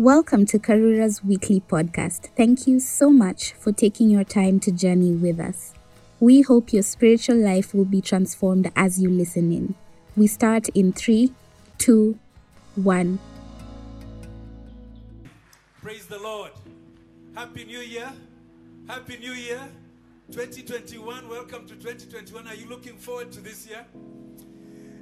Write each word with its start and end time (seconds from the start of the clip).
Welcome 0.00 0.46
to 0.46 0.58
Karura's 0.58 1.22
weekly 1.22 1.60
podcast. 1.60 2.30
Thank 2.34 2.66
you 2.66 2.80
so 2.80 3.10
much 3.10 3.52
for 3.52 3.70
taking 3.70 4.08
your 4.08 4.24
time 4.24 4.58
to 4.60 4.72
journey 4.72 5.12
with 5.12 5.38
us. 5.38 5.74
We 6.18 6.40
hope 6.40 6.72
your 6.72 6.84
spiritual 6.84 7.36
life 7.36 7.74
will 7.74 7.84
be 7.84 8.00
transformed 8.00 8.72
as 8.74 8.98
you 8.98 9.10
listen 9.10 9.52
in. 9.52 9.74
We 10.16 10.26
start 10.26 10.70
in 10.70 10.94
three, 10.94 11.34
two, 11.76 12.18
one. 12.76 13.18
Praise 15.82 16.06
the 16.06 16.18
Lord. 16.18 16.52
Happy 17.34 17.66
New 17.66 17.80
Year. 17.80 18.10
Happy 18.88 19.18
New 19.18 19.32
Year. 19.32 19.60
2021. 20.32 21.28
Welcome 21.28 21.66
to 21.66 21.74
2021. 21.74 22.46
Are 22.46 22.54
you 22.54 22.70
looking 22.70 22.96
forward 22.96 23.30
to 23.32 23.42
this 23.42 23.68
year? 23.68 23.84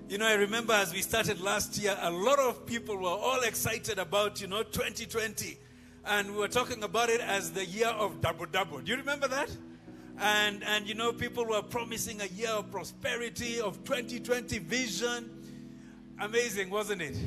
You 0.08 0.16
know, 0.16 0.26
I 0.26 0.36
remember 0.36 0.72
as 0.72 0.94
we 0.94 1.02
started 1.02 1.38
last 1.38 1.76
year, 1.76 1.94
a 2.00 2.10
lot 2.10 2.38
of 2.38 2.64
people 2.64 2.96
were 2.96 3.10
all 3.10 3.42
excited 3.42 3.98
about, 3.98 4.40
you 4.40 4.46
know, 4.46 4.62
2020. 4.62 5.58
And 6.06 6.32
we 6.32 6.38
were 6.38 6.48
talking 6.48 6.82
about 6.82 7.10
it 7.10 7.20
as 7.20 7.50
the 7.50 7.66
year 7.66 7.88
of 7.88 8.22
double 8.22 8.46
double. 8.46 8.78
Do 8.78 8.90
you 8.90 8.96
remember 8.96 9.28
that? 9.28 9.54
And, 10.18 10.64
and 10.64 10.88
you 10.88 10.94
know, 10.94 11.12
people 11.12 11.44
were 11.44 11.60
promising 11.60 12.22
a 12.22 12.26
year 12.28 12.48
of 12.48 12.70
prosperity, 12.70 13.60
of 13.60 13.84
2020 13.84 14.58
vision. 14.60 15.28
Amazing, 16.18 16.70
wasn't 16.70 17.02
it? 17.02 17.18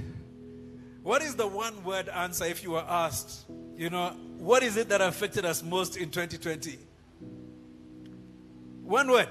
What 1.03 1.21
is 1.21 1.35
the 1.35 1.45
one 1.45 1.83
word 1.83 2.09
answer 2.09 2.45
if 2.45 2.63
you 2.63 2.71
were 2.71 2.85
asked, 2.89 3.45
you 3.77 3.91
know, 3.91 4.15
what 4.39 4.63
is 4.63 4.75
it 4.75 4.89
that 4.89 5.01
affected 5.01 5.45
us 5.45 5.61
most 5.61 5.97
in 5.97 6.09
2020? 6.09 6.79
One 8.81 9.11
word 9.11 9.29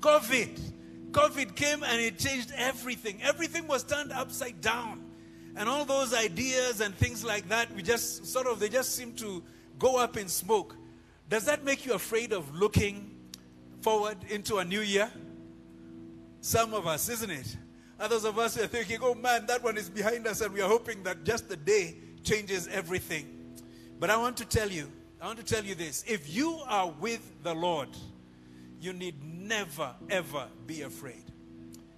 COVID. 0.00 0.75
COVID 1.12 1.54
came 1.56 1.82
and 1.82 2.00
it 2.00 2.18
changed 2.18 2.52
everything. 2.56 3.20
Everything 3.22 3.66
was 3.66 3.84
turned 3.84 4.12
upside 4.12 4.60
down. 4.60 5.04
And 5.56 5.68
all 5.68 5.84
those 5.84 6.12
ideas 6.12 6.80
and 6.80 6.94
things 6.94 7.24
like 7.24 7.48
that, 7.48 7.74
we 7.74 7.82
just 7.82 8.26
sort 8.26 8.46
of, 8.46 8.60
they 8.60 8.68
just 8.68 8.94
seem 8.94 9.14
to 9.14 9.42
go 9.78 9.96
up 9.96 10.16
in 10.16 10.28
smoke. 10.28 10.76
Does 11.28 11.46
that 11.46 11.64
make 11.64 11.86
you 11.86 11.94
afraid 11.94 12.32
of 12.32 12.54
looking 12.54 13.10
forward 13.80 14.18
into 14.28 14.58
a 14.58 14.64
new 14.64 14.80
year? 14.80 15.10
Some 16.40 16.74
of 16.74 16.86
us, 16.86 17.08
isn't 17.08 17.30
it? 17.30 17.56
Others 17.98 18.24
of 18.24 18.38
us 18.38 18.58
are 18.58 18.66
thinking, 18.66 18.98
oh 19.00 19.14
man, 19.14 19.46
that 19.46 19.64
one 19.64 19.78
is 19.78 19.88
behind 19.88 20.26
us, 20.26 20.42
and 20.42 20.52
we 20.52 20.60
are 20.60 20.68
hoping 20.68 21.02
that 21.04 21.24
just 21.24 21.48
the 21.48 21.56
day 21.56 21.96
changes 22.22 22.68
everything. 22.68 23.26
But 23.98 24.10
I 24.10 24.16
want 24.18 24.36
to 24.36 24.44
tell 24.44 24.70
you, 24.70 24.92
I 25.20 25.26
want 25.26 25.38
to 25.38 25.44
tell 25.44 25.64
you 25.64 25.74
this. 25.74 26.04
If 26.06 26.34
you 26.34 26.60
are 26.68 26.90
with 27.00 27.42
the 27.42 27.54
Lord, 27.54 27.88
you 28.86 28.92
need 28.92 29.16
never, 29.24 29.94
ever 30.08 30.46
be 30.64 30.82
afraid. 30.82 31.24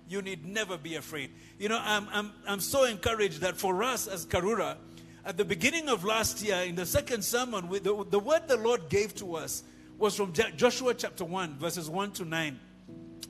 You 0.08 0.22
need 0.22 0.46
never 0.46 0.78
be 0.78 0.94
afraid. 0.94 1.30
You 1.58 1.68
know, 1.68 1.78
I'm, 1.80 2.08
I'm, 2.10 2.32
I'm 2.48 2.60
so 2.60 2.84
encouraged 2.84 3.42
that 3.42 3.58
for 3.58 3.82
us 3.82 4.06
as 4.06 4.24
Karura, 4.24 4.76
at 5.22 5.36
the 5.36 5.44
beginning 5.44 5.90
of 5.90 6.02
last 6.02 6.42
year, 6.42 6.62
in 6.62 6.74
the 6.74 6.86
second 6.86 7.22
sermon, 7.22 7.68
we, 7.68 7.78
the, 7.78 8.06
the 8.08 8.18
word 8.18 8.48
the 8.48 8.56
Lord 8.56 8.88
gave 8.88 9.14
to 9.16 9.36
us 9.36 9.64
was 9.98 10.16
from 10.16 10.32
Joshua 10.32 10.94
chapter 10.94 11.26
1, 11.26 11.58
verses 11.58 11.90
1 11.90 12.12
to 12.12 12.24
9. 12.24 12.58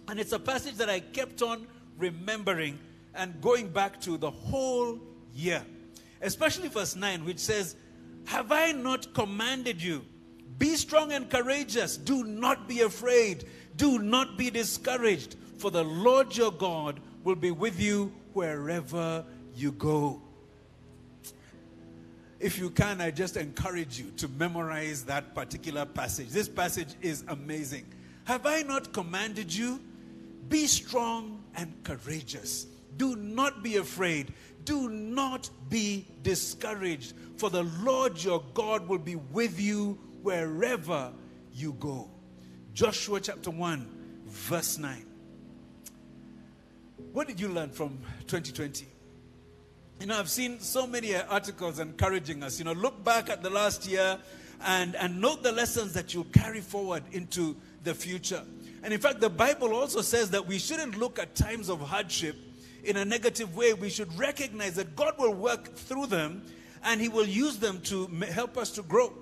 And 0.06 0.20
it's 0.20 0.32
a 0.32 0.38
passage 0.38 0.76
that 0.76 0.88
I 0.88 1.00
kept 1.00 1.42
on 1.42 1.66
remembering 1.98 2.78
and 3.16 3.40
going 3.40 3.70
back 3.70 4.00
to 4.02 4.16
the 4.16 4.30
whole 4.30 5.00
year. 5.34 5.64
Especially 6.22 6.68
verse 6.68 6.94
9, 6.94 7.24
which 7.24 7.40
says, 7.40 7.74
Have 8.26 8.52
I 8.52 8.70
not 8.70 9.12
commanded 9.14 9.82
you? 9.82 10.04
Be 10.58 10.74
strong 10.74 11.12
and 11.12 11.30
courageous. 11.30 11.96
Do 11.96 12.24
not 12.24 12.68
be 12.68 12.80
afraid. 12.80 13.44
Do 13.76 13.98
not 14.00 14.36
be 14.36 14.50
discouraged, 14.50 15.36
for 15.58 15.70
the 15.70 15.84
Lord 15.84 16.36
your 16.36 16.50
God 16.50 17.00
will 17.22 17.36
be 17.36 17.52
with 17.52 17.80
you 17.80 18.12
wherever 18.32 19.24
you 19.54 19.72
go. 19.72 20.20
If 22.40 22.58
you 22.58 22.70
can, 22.70 23.00
I 23.00 23.10
just 23.10 23.36
encourage 23.36 23.98
you 23.98 24.10
to 24.16 24.28
memorize 24.28 25.04
that 25.04 25.34
particular 25.34 25.84
passage. 25.84 26.28
This 26.28 26.48
passage 26.48 26.94
is 27.02 27.24
amazing. 27.28 27.86
Have 28.24 28.46
I 28.46 28.62
not 28.62 28.92
commanded 28.92 29.54
you? 29.54 29.80
Be 30.48 30.66
strong 30.66 31.42
and 31.56 31.72
courageous. 31.82 32.66
Do 32.96 33.16
not 33.16 33.62
be 33.62 33.76
afraid. 33.76 34.32
Do 34.64 34.88
not 34.88 35.50
be 35.68 36.06
discouraged, 36.22 37.14
for 37.36 37.50
the 37.50 37.64
Lord 37.82 38.22
your 38.22 38.42
God 38.54 38.88
will 38.88 38.98
be 38.98 39.16
with 39.16 39.60
you 39.60 39.98
wherever 40.22 41.12
you 41.52 41.72
go. 41.74 42.08
Joshua 42.74 43.20
chapter 43.20 43.50
1, 43.50 43.88
verse 44.26 44.78
9. 44.78 45.04
What 47.12 47.26
did 47.26 47.40
you 47.40 47.48
learn 47.48 47.70
from 47.70 47.98
2020? 48.26 48.86
You 50.00 50.06
know, 50.06 50.18
I've 50.18 50.30
seen 50.30 50.60
so 50.60 50.86
many 50.86 51.16
articles 51.16 51.80
encouraging 51.80 52.42
us. 52.42 52.58
You 52.58 52.64
know, 52.64 52.72
look 52.72 53.02
back 53.02 53.28
at 53.30 53.42
the 53.42 53.50
last 53.50 53.88
year 53.88 54.18
and, 54.64 54.94
and 54.96 55.20
note 55.20 55.42
the 55.42 55.52
lessons 55.52 55.92
that 55.94 56.14
you'll 56.14 56.24
carry 56.24 56.60
forward 56.60 57.02
into 57.12 57.56
the 57.82 57.94
future. 57.94 58.42
And 58.82 58.94
in 58.94 59.00
fact, 59.00 59.20
the 59.20 59.30
Bible 59.30 59.74
also 59.74 60.02
says 60.02 60.30
that 60.30 60.46
we 60.46 60.58
shouldn't 60.58 60.96
look 60.96 61.18
at 61.18 61.34
times 61.34 61.68
of 61.68 61.80
hardship 61.80 62.36
in 62.84 62.96
a 62.96 63.04
negative 63.04 63.56
way. 63.56 63.74
We 63.74 63.90
should 63.90 64.16
recognize 64.16 64.74
that 64.76 64.94
God 64.94 65.14
will 65.18 65.34
work 65.34 65.74
through 65.74 66.06
them 66.06 66.44
and 66.84 67.00
He 67.00 67.08
will 67.08 67.26
use 67.26 67.56
them 67.56 67.80
to 67.82 68.06
help 68.30 68.56
us 68.56 68.70
to 68.72 68.82
grow. 68.82 69.12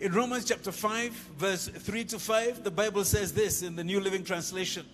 In 0.00 0.12
Romans 0.12 0.44
chapter 0.44 0.70
5, 0.70 1.10
verse 1.38 1.66
3 1.66 2.04
to 2.04 2.20
5, 2.20 2.62
the 2.62 2.70
Bible 2.70 3.02
says 3.02 3.32
this 3.32 3.62
in 3.62 3.74
the 3.74 3.82
New 3.82 3.98
Living 3.98 4.22
Translation 4.22 4.86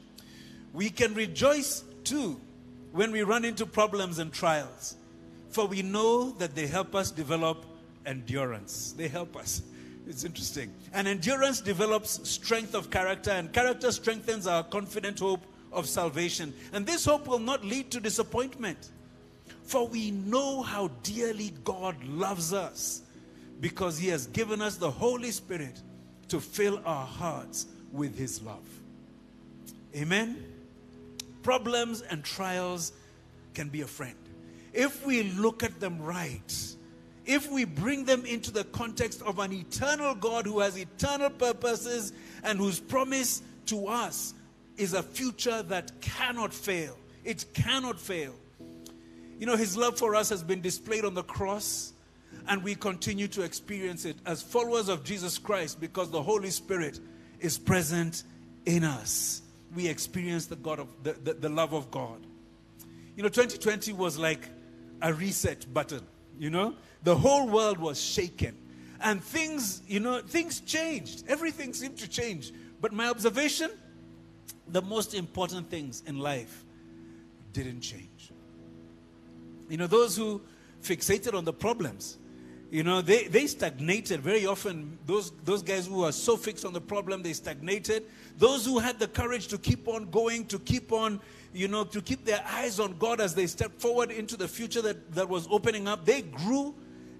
We 0.72 0.88
can 0.88 1.12
rejoice 1.12 1.84
too 2.04 2.40
when 2.92 3.12
we 3.12 3.22
run 3.22 3.44
into 3.44 3.66
problems 3.66 4.18
and 4.18 4.32
trials, 4.32 4.96
for 5.50 5.66
we 5.66 5.82
know 5.82 6.30
that 6.38 6.54
they 6.54 6.66
help 6.66 6.94
us 6.94 7.10
develop 7.10 7.66
endurance. 8.06 8.94
They 8.96 9.08
help 9.08 9.36
us. 9.36 9.60
It's 10.08 10.24
interesting. 10.24 10.72
And 10.94 11.06
endurance 11.06 11.60
develops 11.60 12.26
strength 12.26 12.74
of 12.74 12.90
character, 12.90 13.32
and 13.32 13.52
character 13.52 13.92
strengthens 13.92 14.46
our 14.46 14.62
confident 14.62 15.18
hope 15.18 15.44
of 15.70 15.86
salvation. 15.86 16.54
And 16.72 16.86
this 16.86 17.04
hope 17.04 17.26
will 17.26 17.38
not 17.38 17.62
lead 17.62 17.90
to 17.90 18.00
disappointment, 18.00 18.88
for 19.64 19.86
we 19.86 20.12
know 20.12 20.62
how 20.62 20.88
dearly 21.02 21.52
God 21.62 22.02
loves 22.04 22.54
us 22.54 23.02
because 23.60 23.98
He 23.98 24.08
has 24.08 24.26
given 24.28 24.60
us 24.60 24.76
the 24.76 24.90
Holy 24.90 25.30
Spirit 25.30 25.80
to 26.28 26.40
fill 26.40 26.80
our 26.84 27.06
hearts 27.06 27.66
with 27.92 28.16
His 28.18 28.42
love. 28.42 28.68
Amen. 29.94 30.44
Problems 31.42 32.02
and 32.02 32.24
trials 32.24 32.92
can 33.54 33.68
be 33.68 33.82
a 33.82 33.86
friend. 33.86 34.16
If 34.72 35.06
we 35.06 35.22
look 35.22 35.62
at 35.62 35.78
them 35.78 36.02
right, 36.02 36.74
if 37.26 37.50
we 37.50 37.64
bring 37.64 38.04
them 38.04 38.26
into 38.26 38.50
the 38.50 38.64
context 38.64 39.22
of 39.22 39.38
an 39.38 39.52
eternal 39.52 40.14
God 40.14 40.46
who 40.46 40.60
has 40.60 40.76
eternal 40.76 41.30
purposes 41.30 42.12
and 42.42 42.58
whose 42.58 42.80
promise 42.80 43.42
to 43.66 43.86
us 43.86 44.34
is 44.76 44.92
a 44.92 45.02
future 45.02 45.62
that 45.62 46.00
cannot 46.00 46.52
fail. 46.52 46.96
It 47.24 47.46
cannot 47.54 47.98
fail. 47.98 48.34
You 49.38 49.46
know, 49.46 49.56
his 49.56 49.76
love 49.76 49.98
for 49.98 50.14
us 50.14 50.28
has 50.28 50.42
been 50.42 50.60
displayed 50.60 51.04
on 51.04 51.14
the 51.14 51.22
cross 51.22 51.93
and 52.48 52.62
we 52.62 52.74
continue 52.74 53.28
to 53.28 53.42
experience 53.42 54.04
it 54.04 54.16
as 54.26 54.42
followers 54.42 54.88
of 54.88 55.04
Jesus 55.04 55.38
Christ 55.38 55.80
because 55.80 56.10
the 56.10 56.22
Holy 56.22 56.50
Spirit 56.50 57.00
is 57.40 57.58
present 57.58 58.24
in 58.66 58.84
us. 58.84 59.42
We 59.74 59.88
experience 59.88 60.46
the 60.46 60.56
God 60.56 60.78
of 60.80 60.88
the, 61.02 61.12
the, 61.12 61.34
the 61.34 61.48
love 61.48 61.72
of 61.72 61.90
God. 61.90 62.24
You 63.16 63.22
know, 63.22 63.28
2020 63.28 63.92
was 63.92 64.18
like 64.18 64.48
a 65.02 65.12
reset 65.12 65.72
button, 65.72 66.02
you 66.38 66.50
know? 66.50 66.74
The 67.02 67.16
whole 67.16 67.48
world 67.48 67.78
was 67.78 68.00
shaken. 68.00 68.56
And 69.00 69.22
things, 69.22 69.82
you 69.86 70.00
know, 70.00 70.20
things 70.20 70.60
changed. 70.60 71.24
Everything 71.28 71.74
seemed 71.74 71.98
to 71.98 72.08
change. 72.08 72.52
But 72.80 72.92
my 72.92 73.08
observation, 73.08 73.70
the 74.68 74.82
most 74.82 75.14
important 75.14 75.68
things 75.68 76.02
in 76.06 76.18
life 76.18 76.64
didn't 77.52 77.80
change. 77.82 78.32
You 79.68 79.76
know, 79.76 79.86
those 79.86 80.16
who 80.16 80.40
fixated 80.82 81.34
on 81.34 81.44
the 81.44 81.52
problems, 81.52 82.18
you 82.74 82.82
know, 82.82 83.02
they, 83.02 83.28
they 83.28 83.46
stagnated 83.46 84.20
very 84.20 84.46
often. 84.46 84.98
Those, 85.06 85.30
those 85.44 85.62
guys 85.62 85.86
who 85.86 86.02
are 86.02 86.10
so 86.10 86.36
fixed 86.36 86.64
on 86.64 86.72
the 86.72 86.80
problem, 86.80 87.22
they 87.22 87.32
stagnated. 87.32 88.02
Those 88.36 88.66
who 88.66 88.80
had 88.80 88.98
the 88.98 89.06
courage 89.06 89.46
to 89.48 89.58
keep 89.58 89.86
on 89.86 90.10
going, 90.10 90.46
to 90.46 90.58
keep 90.58 90.90
on, 90.90 91.20
you 91.52 91.68
know, 91.68 91.84
to 91.84 92.02
keep 92.02 92.24
their 92.24 92.44
eyes 92.50 92.80
on 92.80 92.98
God 92.98 93.20
as 93.20 93.32
they 93.32 93.46
stepped 93.46 93.80
forward 93.80 94.10
into 94.10 94.36
the 94.36 94.48
future 94.48 94.82
that, 94.82 95.12
that 95.14 95.28
was 95.28 95.46
opening 95.52 95.86
up, 95.86 96.04
they 96.04 96.22
grew, 96.22 96.74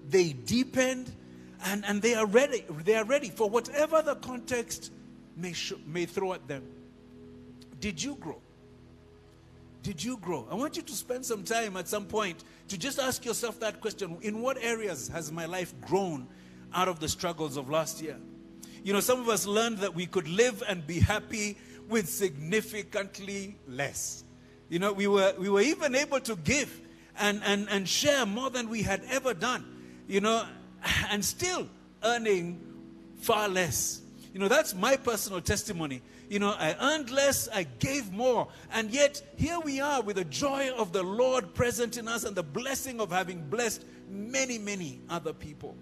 they 0.09 0.33
deepened, 0.33 1.15
and, 1.63 1.85
and 1.85 2.01
they 2.01 2.15
are 2.15 2.25
ready. 2.25 2.65
They 2.83 2.97
are 2.97 3.05
ready 3.05 3.29
for 3.29 3.49
whatever 3.49 4.01
the 4.01 4.15
context 4.15 4.91
may, 5.37 5.53
sh- 5.53 5.71
may 5.87 6.05
throw 6.05 6.33
at 6.33 6.45
them. 6.49 6.63
Did 7.79 8.03
you 8.03 8.15
grow? 8.15 8.41
Did 9.85 10.03
you 10.03 10.17
grow? 10.17 10.47
I 10.49 10.55
want 10.55 10.77
you 10.77 10.81
to 10.81 10.93
spend 10.93 11.23
some 11.23 11.43
time 11.43 11.77
at 11.77 11.87
some 11.87 12.05
point 12.05 12.43
to 12.69 12.77
just 12.77 12.97
ask 12.97 13.23
yourself 13.23 13.59
that 13.59 13.81
question 13.81 14.17
In 14.23 14.41
what 14.41 14.57
areas 14.59 15.09
has 15.09 15.31
my 15.31 15.45
life 15.45 15.79
grown 15.81 16.27
out 16.73 16.87
of 16.87 16.99
the 16.99 17.07
struggles 17.07 17.55
of 17.55 17.69
last 17.69 18.01
year? 18.01 18.17
You 18.83 18.93
know, 18.93 18.99
some 18.99 19.19
of 19.19 19.29
us 19.29 19.45
learned 19.45 19.77
that 19.79 19.93
we 19.93 20.07
could 20.07 20.27
live 20.27 20.63
and 20.67 20.87
be 20.87 20.99
happy 20.99 21.55
with 21.87 22.09
significantly 22.09 23.59
less. 23.67 24.23
You 24.69 24.79
know, 24.79 24.91
we 24.91 25.05
were, 25.05 25.35
we 25.37 25.49
were 25.49 25.61
even 25.61 25.93
able 25.93 26.19
to 26.21 26.35
give 26.35 26.81
and, 27.19 27.43
and, 27.45 27.69
and 27.69 27.87
share 27.87 28.25
more 28.25 28.49
than 28.49 28.69
we 28.69 28.81
had 28.81 29.03
ever 29.11 29.35
done, 29.35 29.63
you 30.07 30.19
know, 30.19 30.47
and 31.11 31.23
still 31.23 31.69
earning 32.03 32.59
far 33.19 33.47
less. 33.47 34.01
You 34.33 34.39
know, 34.39 34.47
that's 34.47 34.73
my 34.73 34.95
personal 34.95 35.41
testimony. 35.41 36.01
You 36.29 36.39
know, 36.39 36.55
I 36.57 36.75
earned 36.79 37.11
less, 37.11 37.47
I 37.53 37.63
gave 37.63 38.11
more. 38.11 38.47
And 38.71 38.89
yet, 38.89 39.21
here 39.37 39.59
we 39.59 39.79
are 39.79 40.01
with 40.01 40.15
the 40.15 40.25
joy 40.25 40.71
of 40.75 40.91
the 40.91 41.03
Lord 41.03 41.53
present 41.53 41.97
in 41.97 42.07
us 42.07 42.23
and 42.23 42.35
the 42.35 42.43
blessing 42.43 42.99
of 42.99 43.11
having 43.11 43.41
blessed 43.47 43.85
many, 44.09 44.57
many 44.57 45.01
other 45.09 45.33
people. 45.33 45.75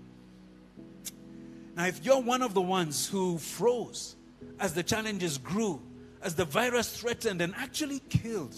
Now, 1.75 1.85
if 1.87 2.05
you're 2.05 2.21
one 2.21 2.41
of 2.41 2.53
the 2.53 2.61
ones 2.61 3.07
who 3.07 3.37
froze 3.37 4.15
as 4.59 4.73
the 4.73 4.83
challenges 4.83 5.37
grew, 5.37 5.81
as 6.21 6.35
the 6.35 6.45
virus 6.45 6.95
threatened 6.95 7.41
and 7.41 7.53
actually 7.55 7.99
killed, 8.09 8.55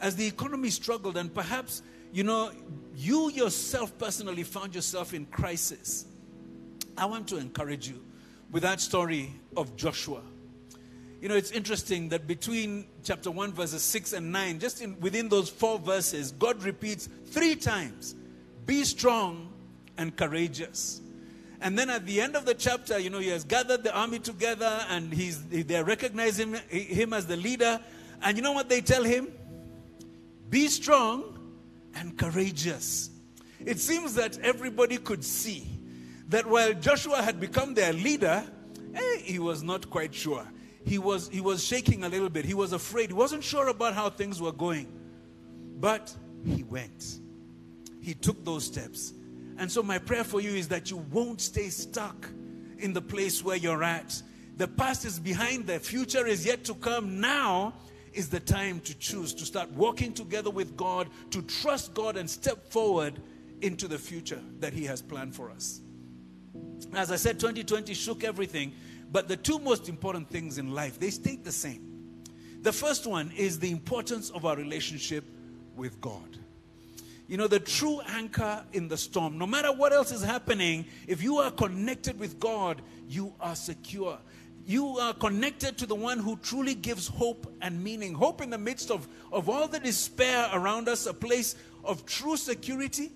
as 0.00 0.16
the 0.16 0.26
economy 0.26 0.70
struggled, 0.70 1.16
and 1.16 1.32
perhaps, 1.32 1.82
you 2.12 2.24
know, 2.24 2.50
you 2.94 3.30
yourself 3.30 3.96
personally 3.98 4.42
found 4.42 4.74
yourself 4.74 5.14
in 5.14 5.26
crisis, 5.26 6.06
I 6.96 7.06
want 7.06 7.28
to 7.28 7.36
encourage 7.36 7.88
you 7.88 8.04
with 8.50 8.64
that 8.64 8.80
story 8.80 9.32
of 9.56 9.76
Joshua. 9.76 10.22
You 11.20 11.28
know, 11.28 11.34
it's 11.34 11.50
interesting 11.50 12.10
that 12.10 12.28
between 12.28 12.86
chapter 13.02 13.30
1, 13.30 13.52
verses 13.52 13.82
6 13.82 14.12
and 14.12 14.30
9, 14.30 14.60
just 14.60 14.80
in, 14.80 14.98
within 15.00 15.28
those 15.28 15.48
four 15.48 15.78
verses, 15.78 16.30
God 16.32 16.62
repeats 16.62 17.08
three 17.26 17.56
times 17.56 18.14
be 18.66 18.84
strong 18.84 19.48
and 19.96 20.14
courageous. 20.16 21.00
And 21.60 21.76
then 21.76 21.90
at 21.90 22.06
the 22.06 22.20
end 22.20 22.36
of 22.36 22.44
the 22.44 22.54
chapter, 22.54 22.98
you 22.98 23.10
know, 23.10 23.18
he 23.18 23.28
has 23.28 23.42
gathered 23.42 23.82
the 23.82 23.92
army 23.92 24.20
together 24.20 24.84
and 24.88 25.12
he's, 25.12 25.42
they 25.44 25.82
recognize 25.82 26.38
him, 26.38 26.54
him 26.68 27.12
as 27.12 27.26
the 27.26 27.36
leader. 27.36 27.80
And 28.22 28.36
you 28.36 28.42
know 28.42 28.52
what 28.52 28.68
they 28.68 28.80
tell 28.80 29.02
him? 29.02 29.32
Be 30.50 30.68
strong 30.68 31.38
and 31.94 32.16
courageous. 32.16 33.10
It 33.64 33.80
seems 33.80 34.14
that 34.14 34.38
everybody 34.38 34.98
could 34.98 35.24
see 35.24 35.66
that 36.28 36.46
while 36.46 36.74
Joshua 36.74 37.22
had 37.22 37.40
become 37.40 37.74
their 37.74 37.92
leader, 37.92 38.44
eh, 38.94 39.16
he 39.18 39.40
was 39.40 39.64
not 39.64 39.90
quite 39.90 40.14
sure. 40.14 40.46
He 40.88 40.98
was, 40.98 41.28
he 41.28 41.42
was 41.42 41.62
shaking 41.62 42.04
a 42.04 42.08
little 42.08 42.30
bit. 42.30 42.46
He 42.46 42.54
was 42.54 42.72
afraid. 42.72 43.10
He 43.10 43.14
wasn't 43.14 43.44
sure 43.44 43.68
about 43.68 43.94
how 43.94 44.08
things 44.08 44.40
were 44.40 44.52
going. 44.52 44.88
But 45.78 46.14
he 46.46 46.62
went. 46.62 47.20
He 48.00 48.14
took 48.14 48.42
those 48.42 48.64
steps. 48.64 49.12
And 49.58 49.70
so, 49.70 49.82
my 49.82 49.98
prayer 49.98 50.24
for 50.24 50.40
you 50.40 50.50
is 50.50 50.68
that 50.68 50.90
you 50.90 50.96
won't 51.12 51.42
stay 51.42 51.68
stuck 51.68 52.30
in 52.78 52.94
the 52.94 53.02
place 53.02 53.44
where 53.44 53.56
you're 53.56 53.82
at. 53.82 54.22
The 54.56 54.66
past 54.66 55.04
is 55.04 55.18
behind, 55.18 55.66
the 55.66 55.78
future 55.78 56.26
is 56.26 56.46
yet 56.46 56.64
to 56.64 56.74
come. 56.74 57.20
Now 57.20 57.74
is 58.14 58.30
the 58.30 58.40
time 58.40 58.80
to 58.80 58.96
choose 58.96 59.34
to 59.34 59.44
start 59.44 59.70
walking 59.72 60.14
together 60.14 60.50
with 60.50 60.76
God, 60.76 61.08
to 61.32 61.42
trust 61.42 61.92
God 61.92 62.16
and 62.16 62.28
step 62.30 62.70
forward 62.70 63.20
into 63.60 63.88
the 63.88 63.98
future 63.98 64.40
that 64.60 64.72
He 64.72 64.84
has 64.84 65.02
planned 65.02 65.34
for 65.34 65.50
us. 65.50 65.80
As 66.94 67.12
I 67.12 67.16
said, 67.16 67.38
2020 67.38 67.92
shook 67.94 68.24
everything, 68.24 68.72
but 69.10 69.28
the 69.28 69.36
two 69.36 69.58
most 69.58 69.88
important 69.88 70.28
things 70.30 70.58
in 70.58 70.74
life, 70.74 70.98
they 70.98 71.10
stayed 71.10 71.44
the 71.44 71.52
same. 71.52 71.88
The 72.62 72.72
first 72.72 73.06
one 73.06 73.32
is 73.36 73.58
the 73.58 73.70
importance 73.70 74.30
of 74.30 74.44
our 74.44 74.56
relationship 74.56 75.24
with 75.76 76.00
God. 76.00 76.38
You 77.28 77.36
know, 77.36 77.46
the 77.46 77.60
true 77.60 78.00
anchor 78.06 78.64
in 78.72 78.88
the 78.88 78.96
storm, 78.96 79.38
no 79.38 79.46
matter 79.46 79.70
what 79.70 79.92
else 79.92 80.12
is 80.12 80.22
happening, 80.22 80.86
if 81.06 81.22
you 81.22 81.36
are 81.38 81.50
connected 81.50 82.18
with 82.18 82.40
God, 82.40 82.82
you 83.06 83.34
are 83.38 83.54
secure. 83.54 84.18
You 84.64 84.98
are 84.98 85.14
connected 85.14 85.78
to 85.78 85.86
the 85.86 85.94
one 85.94 86.18
who 86.18 86.36
truly 86.38 86.74
gives 86.74 87.06
hope 87.06 87.54
and 87.60 87.82
meaning. 87.82 88.14
Hope 88.14 88.40
in 88.40 88.50
the 88.50 88.58
midst 88.58 88.90
of, 88.90 89.06
of 89.30 89.48
all 89.48 89.68
the 89.68 89.78
despair 89.78 90.48
around 90.52 90.88
us, 90.88 91.06
a 91.06 91.14
place 91.14 91.54
of 91.84 92.04
true 92.06 92.36
security 92.36 93.12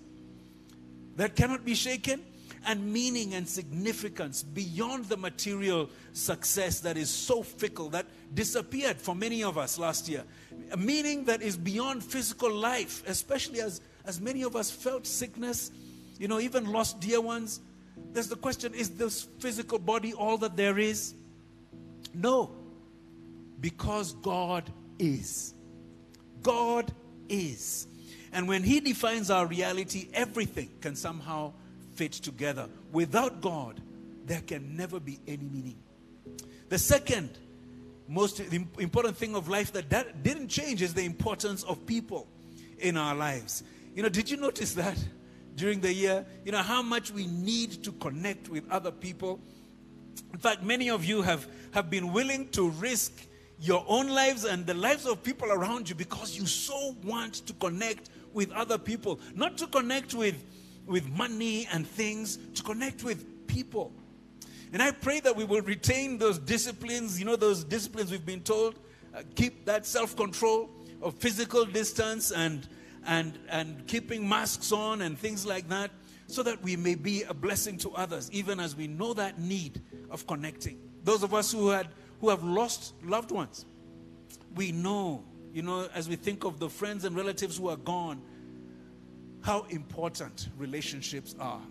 that 1.15 1.35
cannot 1.35 1.65
be 1.65 1.75
shaken, 1.75 2.21
and 2.65 2.91
meaning 2.91 3.33
and 3.33 3.47
significance 3.47 4.43
beyond 4.43 5.05
the 5.05 5.17
material 5.17 5.89
success 6.13 6.79
that 6.81 6.97
is 6.97 7.09
so 7.09 7.43
fickle, 7.43 7.89
that 7.89 8.05
disappeared 8.33 8.97
for 8.97 9.15
many 9.15 9.43
of 9.43 9.57
us 9.57 9.77
last 9.77 10.07
year. 10.07 10.23
A 10.71 10.77
meaning 10.77 11.25
that 11.25 11.41
is 11.41 11.57
beyond 11.57 12.03
physical 12.03 12.53
life, 12.53 13.03
especially 13.07 13.61
as 13.61 13.81
as 14.05 14.19
many 14.19 14.43
of 14.43 14.55
us 14.55 14.69
felt 14.69 15.07
sickness, 15.07 15.71
you 16.19 16.27
know, 16.27 16.39
even 16.39 16.71
lost 16.71 16.99
dear 16.99 17.21
ones, 17.21 17.61
there's 18.11 18.27
the 18.27 18.35
question 18.35 18.73
is 18.73 18.91
this 18.91 19.27
physical 19.39 19.79
body 19.79 20.13
all 20.13 20.37
that 20.39 20.55
there 20.55 20.77
is? 20.77 21.13
No, 22.13 22.51
because 23.59 24.13
God 24.13 24.69
is. 24.99 25.53
God 26.41 26.91
is. 27.29 27.87
And 28.31 28.47
when 28.47 28.63
He 28.63 28.79
defines 28.79 29.29
our 29.29 29.45
reality, 29.45 30.09
everything 30.13 30.69
can 30.81 30.95
somehow 30.95 31.53
fit 31.95 32.13
together. 32.13 32.67
Without 32.91 33.41
God, 33.41 33.81
there 34.25 34.41
can 34.41 34.75
never 34.75 34.99
be 34.99 35.19
any 35.27 35.43
meaning. 35.43 35.77
The 36.69 36.77
second 36.77 37.37
most 38.07 38.39
important 38.39 39.17
thing 39.17 39.35
of 39.35 39.47
life 39.47 39.71
that, 39.73 39.89
that 39.89 40.23
didn't 40.23 40.49
change 40.49 40.81
is 40.81 40.93
the 40.93 41.03
importance 41.05 41.63
of 41.63 41.85
people 41.85 42.27
in 42.79 42.97
our 42.97 43.15
lives. 43.15 43.63
You 43.95 44.03
know, 44.03 44.09
did 44.09 44.29
you 44.29 44.37
notice 44.37 44.73
that 44.73 44.97
during 45.55 45.79
the 45.79 45.93
year? 45.93 46.25
You 46.43 46.51
know, 46.51 46.59
how 46.59 46.81
much 46.81 47.11
we 47.11 47.27
need 47.27 47.83
to 47.83 47.91
connect 47.93 48.49
with 48.49 48.69
other 48.69 48.91
people. 48.91 49.39
In 50.33 50.39
fact, 50.39 50.63
many 50.63 50.89
of 50.89 51.05
you 51.05 51.21
have, 51.21 51.47
have 51.71 51.89
been 51.89 52.11
willing 52.11 52.49
to 52.49 52.69
risk 52.69 53.27
your 53.59 53.85
own 53.87 54.09
lives 54.09 54.43
and 54.43 54.65
the 54.65 54.73
lives 54.73 55.05
of 55.05 55.23
people 55.23 55.51
around 55.51 55.87
you 55.87 55.95
because 55.95 56.37
you 56.37 56.45
so 56.45 56.95
want 57.03 57.35
to 57.47 57.53
connect 57.53 58.09
with 58.33 58.51
other 58.51 58.77
people. 58.77 59.19
Not 59.35 59.57
to 59.59 59.67
connect 59.67 60.13
with, 60.13 60.35
with 60.85 61.07
money 61.09 61.67
and 61.71 61.87
things, 61.87 62.37
to 62.55 62.63
connect 62.63 63.03
with 63.03 63.47
people. 63.47 63.91
And 64.71 64.81
I 64.81 64.91
pray 64.91 65.19
that 65.19 65.35
we 65.35 65.43
will 65.43 65.61
retain 65.61 66.17
those 66.17 66.39
disciplines, 66.39 67.19
you 67.19 67.25
know, 67.25 67.35
those 67.35 67.63
disciplines 67.63 68.11
we've 68.11 68.25
been 68.25 68.41
told. 68.41 68.75
Uh, 69.15 69.21
keep 69.35 69.65
that 69.65 69.85
self 69.85 70.15
control 70.15 70.69
of 71.01 71.13
physical 71.15 71.65
distance 71.65 72.31
and 72.31 72.67
and, 73.05 73.37
and 73.49 73.85
keeping 73.85 74.27
masks 74.27 74.71
on 74.71 75.01
and 75.01 75.19
things 75.19 75.45
like 75.45 75.67
that, 75.69 75.91
so 76.27 76.41
that 76.41 76.61
we 76.63 76.75
may 76.75 76.95
be 76.95 77.23
a 77.23 77.33
blessing 77.33 77.77
to 77.77 77.91
others, 77.91 78.31
even 78.31 78.59
as 78.59 78.75
we 78.75 78.87
know 78.87 79.13
that 79.13 79.39
need 79.39 79.81
of 80.09 80.25
connecting. 80.25 80.79
Those 81.03 81.21
of 81.21 81.33
us 81.33 81.51
who 81.51 81.69
had 81.69 81.87
who 82.21 82.29
have 82.29 82.43
lost 82.43 82.93
loved 83.03 83.31
ones, 83.31 83.65
we 84.55 84.71
know, 84.71 85.23
you 85.53 85.61
know, 85.61 85.87
as 85.93 86.07
we 86.07 86.15
think 86.15 86.45
of 86.45 86.59
the 86.59 86.69
friends 86.69 87.03
and 87.03 87.15
relatives 87.15 87.57
who 87.57 87.69
are 87.69 87.77
gone, 87.77 88.21
how 89.43 89.65
important 89.69 90.49
relationships 90.57 91.35
are. 91.39 91.61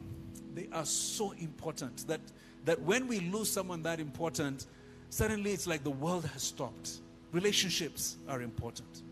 They 0.55 0.69
are 0.73 0.85
so 0.85 1.33
important 1.33 2.07
that 2.07 2.21
that 2.65 2.81
when 2.83 3.09
we 3.09 3.21
lose 3.21 3.51
someone 3.51 3.83
that 3.83 4.01
important, 4.01 4.67
suddenly 5.11 5.53
it's 5.53 5.67
like 5.67 5.83
the 5.83 5.91
world 5.91 6.25
has 6.27 6.43
stopped. 6.43 7.01
Relationships 7.33 8.17
are 8.29 8.41
important. 8.41 9.03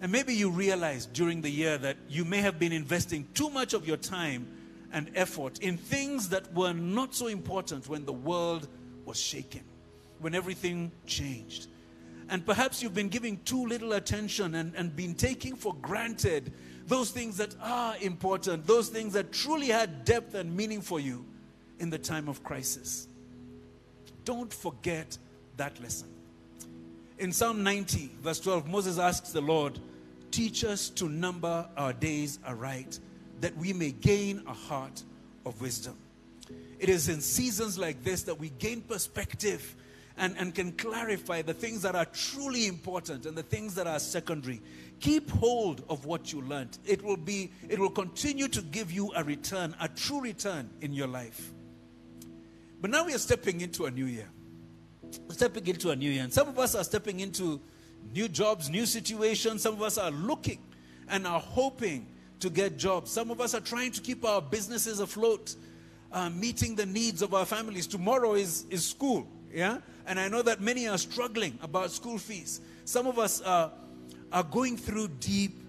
And 0.00 0.12
maybe 0.12 0.34
you 0.34 0.50
realized 0.50 1.12
during 1.12 1.40
the 1.40 1.50
year 1.50 1.78
that 1.78 1.96
you 2.08 2.24
may 2.24 2.38
have 2.38 2.58
been 2.58 2.72
investing 2.72 3.26
too 3.34 3.50
much 3.50 3.72
of 3.72 3.86
your 3.86 3.96
time 3.96 4.46
and 4.92 5.10
effort 5.14 5.58
in 5.60 5.76
things 5.76 6.28
that 6.28 6.52
were 6.54 6.72
not 6.72 7.14
so 7.14 7.26
important 7.26 7.88
when 7.88 8.04
the 8.04 8.12
world 8.12 8.68
was 9.04 9.18
shaken, 9.18 9.64
when 10.20 10.34
everything 10.34 10.92
changed. 11.06 11.68
And 12.28 12.44
perhaps 12.44 12.82
you've 12.82 12.94
been 12.94 13.08
giving 13.08 13.38
too 13.44 13.66
little 13.66 13.94
attention 13.94 14.54
and, 14.54 14.74
and 14.74 14.94
been 14.94 15.14
taking 15.14 15.56
for 15.56 15.74
granted 15.74 16.52
those 16.88 17.10
things 17.10 17.36
that 17.36 17.54
are 17.62 17.96
important, 18.00 18.66
those 18.66 18.88
things 18.88 19.12
that 19.12 19.30
truly 19.30 19.68
had 19.68 20.04
depth 20.04 20.34
and 20.34 20.56
meaning 20.56 20.80
for 20.80 20.98
you 20.98 21.24
in 21.78 21.90
the 21.90 21.98
time 21.98 22.28
of 22.28 22.42
crisis. 22.42 23.06
Don't 24.24 24.52
forget 24.52 25.16
that 25.58 25.80
lesson. 25.80 26.08
In 27.18 27.32
Psalm 27.32 27.62
90, 27.62 28.10
verse 28.22 28.40
12, 28.40 28.68
Moses 28.68 28.98
asks 28.98 29.32
the 29.32 29.40
Lord, 29.40 29.78
Teach 30.30 30.64
us 30.64 30.90
to 30.90 31.08
number 31.08 31.68
our 31.76 31.92
days 31.92 32.38
aright, 32.46 32.98
that 33.40 33.56
we 33.56 33.72
may 33.72 33.92
gain 33.92 34.42
a 34.46 34.52
heart 34.52 35.02
of 35.44 35.60
wisdom. 35.60 35.96
It 36.78 36.88
is 36.88 37.08
in 37.08 37.20
seasons 37.20 37.78
like 37.78 38.02
this 38.04 38.22
that 38.24 38.38
we 38.38 38.50
gain 38.50 38.82
perspective 38.82 39.74
and, 40.18 40.36
and 40.36 40.54
can 40.54 40.72
clarify 40.72 41.42
the 41.42 41.54
things 41.54 41.82
that 41.82 41.94
are 41.94 42.04
truly 42.06 42.66
important 42.66 43.26
and 43.26 43.36
the 43.36 43.42
things 43.42 43.74
that 43.76 43.86
are 43.86 43.98
secondary. 43.98 44.60
Keep 45.00 45.30
hold 45.30 45.84
of 45.88 46.04
what 46.04 46.32
you 46.32 46.42
learned. 46.42 46.78
It 46.84 47.02
will 47.02 47.16
be, 47.16 47.52
it 47.68 47.78
will 47.78 47.90
continue 47.90 48.48
to 48.48 48.60
give 48.60 48.90
you 48.90 49.12
a 49.14 49.22
return, 49.22 49.74
a 49.80 49.88
true 49.88 50.20
return 50.20 50.68
in 50.80 50.92
your 50.92 51.06
life. 51.06 51.52
But 52.80 52.90
now 52.90 53.04
we 53.04 53.14
are 53.14 53.18
stepping 53.18 53.60
into 53.60 53.86
a 53.86 53.90
new 53.90 54.06
year. 54.06 54.28
Stepping 55.30 55.66
into 55.66 55.90
a 55.90 55.96
new 55.96 56.10
year. 56.10 56.24
And 56.24 56.32
some 56.32 56.48
of 56.48 56.58
us 56.58 56.74
are 56.74 56.84
stepping 56.84 57.20
into 57.20 57.60
new 58.12 58.28
jobs, 58.28 58.68
new 58.68 58.86
situations. 58.86 59.62
Some 59.62 59.74
of 59.74 59.82
us 59.82 59.98
are 59.98 60.10
looking 60.10 60.58
and 61.08 61.26
are 61.26 61.40
hoping 61.40 62.06
to 62.40 62.50
get 62.50 62.76
jobs. 62.76 63.10
Some 63.10 63.30
of 63.30 63.40
us 63.40 63.54
are 63.54 63.60
trying 63.60 63.92
to 63.92 64.00
keep 64.00 64.24
our 64.24 64.40
businesses 64.40 65.00
afloat, 65.00 65.54
uh, 66.12 66.30
meeting 66.30 66.74
the 66.74 66.86
needs 66.86 67.22
of 67.22 67.34
our 67.34 67.46
families. 67.46 67.86
Tomorrow 67.86 68.34
is, 68.34 68.64
is 68.70 68.86
school, 68.86 69.26
yeah? 69.52 69.78
And 70.08 70.18
I 70.18 70.26
know 70.26 70.40
that 70.40 70.62
many 70.62 70.88
are 70.88 70.96
struggling 70.96 71.58
about 71.60 71.90
school 71.90 72.16
fees. 72.16 72.62
Some 72.86 73.06
of 73.06 73.18
us 73.18 73.42
are, 73.42 73.70
are 74.32 74.42
going 74.42 74.78
through 74.78 75.08
deep 75.20 75.60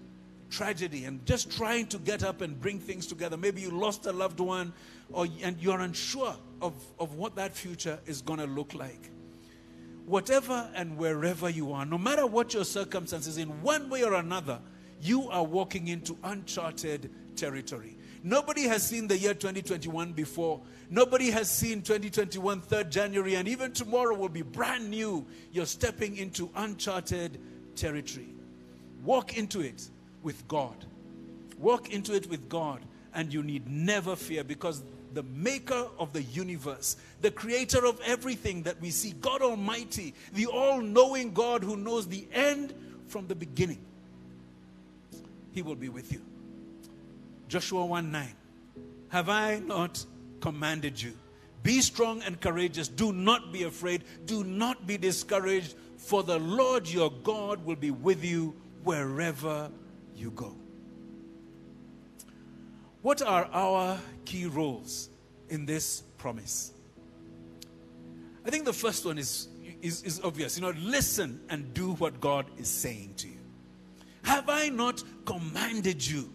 tragedy 0.48 1.04
and 1.04 1.24
just 1.26 1.54
trying 1.54 1.86
to 1.88 1.98
get 1.98 2.24
up 2.24 2.40
and 2.40 2.58
bring 2.58 2.78
things 2.78 3.06
together. 3.06 3.36
Maybe 3.36 3.60
you 3.60 3.70
lost 3.70 4.06
a 4.06 4.12
loved 4.12 4.40
one 4.40 4.72
or, 5.12 5.26
and 5.42 5.60
you're 5.60 5.80
unsure 5.80 6.34
of, 6.62 6.72
of 6.98 7.14
what 7.16 7.36
that 7.36 7.54
future 7.54 7.98
is 8.06 8.22
going 8.22 8.38
to 8.38 8.46
look 8.46 8.72
like. 8.72 9.10
Whatever 10.06 10.70
and 10.74 10.96
wherever 10.96 11.50
you 11.50 11.72
are, 11.72 11.84
no 11.84 11.98
matter 11.98 12.26
what 12.26 12.54
your 12.54 12.64
circumstances, 12.64 13.36
in 13.36 13.48
one 13.60 13.90
way 13.90 14.02
or 14.02 14.14
another, 14.14 14.58
you 15.02 15.28
are 15.28 15.44
walking 15.44 15.88
into 15.88 16.16
uncharted 16.24 17.10
territory. 17.36 17.98
Nobody 18.22 18.62
has 18.62 18.82
seen 18.82 19.08
the 19.08 19.16
year 19.16 19.34
2021 19.34 20.12
before. 20.12 20.60
Nobody 20.90 21.30
has 21.30 21.50
seen 21.50 21.82
2021 21.82 22.60
3rd 22.60 22.90
January, 22.90 23.34
and 23.36 23.48
even 23.48 23.72
tomorrow 23.72 24.14
will 24.14 24.28
be 24.28 24.42
brand 24.42 24.90
new. 24.90 25.26
You're 25.52 25.66
stepping 25.66 26.16
into 26.16 26.50
uncharted 26.54 27.40
territory. 27.76 28.28
Walk 29.04 29.38
into 29.38 29.60
it 29.60 29.88
with 30.22 30.46
God. 30.48 30.84
Walk 31.58 31.90
into 31.90 32.14
it 32.14 32.28
with 32.28 32.48
God, 32.48 32.82
and 33.14 33.32
you 33.32 33.42
need 33.42 33.68
never 33.68 34.16
fear 34.16 34.44
because 34.44 34.82
the 35.14 35.22
maker 35.22 35.88
of 35.98 36.12
the 36.12 36.22
universe, 36.22 36.96
the 37.20 37.30
creator 37.30 37.86
of 37.86 38.00
everything 38.04 38.62
that 38.64 38.80
we 38.80 38.90
see, 38.90 39.12
God 39.20 39.42
Almighty, 39.42 40.14
the 40.34 40.46
all 40.46 40.80
knowing 40.80 41.32
God 41.32 41.64
who 41.64 41.76
knows 41.76 42.06
the 42.06 42.26
end 42.32 42.74
from 43.08 43.26
the 43.26 43.34
beginning, 43.34 43.80
He 45.52 45.62
will 45.62 45.74
be 45.74 45.88
with 45.88 46.12
you. 46.12 46.20
Joshua 47.50 47.84
1 47.84 48.12
9. 48.12 48.34
Have 49.08 49.28
I 49.28 49.58
not 49.58 50.04
commanded 50.40 51.02
you? 51.02 51.12
Be 51.64 51.80
strong 51.80 52.22
and 52.22 52.40
courageous. 52.40 52.86
Do 52.86 53.12
not 53.12 53.52
be 53.52 53.64
afraid. 53.64 54.04
Do 54.24 54.44
not 54.44 54.86
be 54.86 54.96
discouraged, 54.96 55.74
for 55.96 56.22
the 56.22 56.38
Lord 56.38 56.88
your 56.88 57.10
God 57.10 57.64
will 57.66 57.76
be 57.76 57.90
with 57.90 58.24
you 58.24 58.54
wherever 58.84 59.68
you 60.14 60.30
go. 60.30 60.54
What 63.02 63.20
are 63.20 63.48
our 63.52 63.98
key 64.24 64.46
roles 64.46 65.10
in 65.48 65.66
this 65.66 66.04
promise? 66.18 66.72
I 68.46 68.50
think 68.50 68.64
the 68.64 68.72
first 68.72 69.04
one 69.04 69.18
is, 69.18 69.48
is, 69.82 70.04
is 70.04 70.20
obvious. 70.22 70.56
You 70.56 70.62
know, 70.62 70.74
listen 70.78 71.40
and 71.50 71.74
do 71.74 71.94
what 71.94 72.20
God 72.20 72.46
is 72.58 72.68
saying 72.68 73.14
to 73.16 73.26
you. 73.28 73.38
Have 74.22 74.48
I 74.48 74.68
not 74.68 75.02
commanded 75.24 76.06
you? 76.06 76.32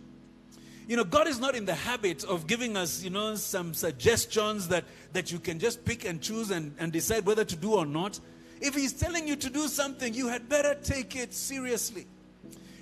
You 0.88 0.98
know, 0.98 1.04
God 1.04 1.28
is 1.28 1.40
not 1.40 1.56
in 1.56 1.66
the 1.66 1.74
habit 1.74 2.24
of 2.24 2.46
giving 2.46 2.78
us, 2.78 3.04
you 3.04 3.10
know, 3.10 3.36
some 3.36 3.74
suggestions 3.74 4.68
that, 4.68 4.84
that 5.14 5.32
you 5.32 5.40
can 5.40 5.58
just 5.58 5.84
pick 5.84 6.06
and 6.06 6.22
choose 6.22 6.52
and, 6.52 6.76
and 6.78 6.92
decide 6.92 7.26
whether 7.26 7.44
to 7.44 7.56
do 7.56 7.74
or 7.74 7.88
not. 7.88 8.20
If 8.62 8.76
He's 8.76 8.94
telling 8.94 9.28
you 9.28 9.36
to 9.36 9.50
do 9.50 9.68
something, 9.68 10.14
you 10.14 10.28
had 10.28 10.48
better 10.48 10.76
take 10.76 11.16
it 11.16 11.34
seriously. 11.34 12.06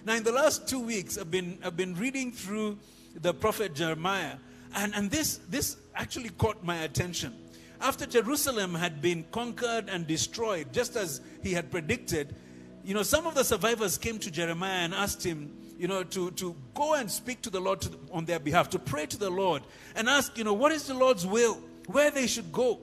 Now, 0.06 0.16
in 0.16 0.24
the 0.24 0.34
last 0.34 0.68
two 0.68 0.82
weeks, 0.82 1.18
I've 1.18 1.32
been, 1.32 1.58
I've 1.64 1.78
been 1.78 1.96
reading 1.96 2.34
through 2.34 2.78
the 3.16 3.34
prophet 3.34 3.74
Jeremiah, 3.74 4.36
and, 4.76 4.94
and 4.96 5.10
this, 5.10 5.38
this 5.50 5.78
actually 5.96 6.30
caught 6.30 6.62
my 6.64 6.80
attention. 6.80 7.34
After 7.80 8.06
Jerusalem 8.06 8.76
had 8.76 9.02
been 9.02 9.24
conquered 9.32 9.88
and 9.88 10.06
destroyed, 10.06 10.74
just 10.74 10.98
as 10.98 11.22
he 11.42 11.54
had 11.54 11.72
predicted, 11.72 12.36
you 12.84 12.94
know, 12.94 13.04
some 13.04 13.28
of 13.28 13.36
the 13.36 13.46
survivors 13.46 13.98
came 13.98 14.20
to 14.20 14.30
Jeremiah 14.30 14.80
and 14.80 14.94
asked 14.94 15.24
him, 15.26 15.56
you 15.84 15.90
know, 15.90 16.02
to, 16.02 16.32
to 16.32 16.56
go 16.74 16.94
and 16.94 17.12
speak 17.12 17.42
to 17.42 17.50
the 17.50 17.60
Lord 17.60 17.82
to, 17.82 17.92
on 18.13 18.24
their 18.24 18.40
behalf, 18.40 18.70
to 18.70 18.80
pray 18.80 19.06
to 19.06 19.18
the 19.18 19.30
Lord 19.30 19.63
and 19.98 20.08
ask, 20.08 20.38
you 20.38 20.46
know, 20.46 20.54
what 20.54 20.72
is 20.72 20.88
the 20.88 20.94
Lord's 20.94 21.28
will, 21.28 21.60
where 21.88 22.10
they 22.10 22.25
should 22.25 22.54
go. 22.54 22.80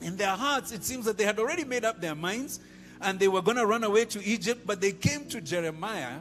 In 0.00 0.16
their 0.16 0.36
hearts, 0.36 0.70
it 0.70 0.84
seems 0.84 1.06
that 1.06 1.18
they 1.18 1.24
had 1.24 1.40
already 1.40 1.64
made 1.64 1.84
up 1.84 2.00
their 2.00 2.14
minds 2.14 2.60
and 3.00 3.18
they 3.18 3.26
were 3.26 3.42
going 3.42 3.56
to 3.56 3.66
run 3.66 3.82
away 3.82 4.04
to 4.04 4.24
Egypt, 4.24 4.64
but 4.64 4.80
they 4.80 4.92
came 4.92 5.24
to 5.24 5.40
Jeremiah 5.40 6.20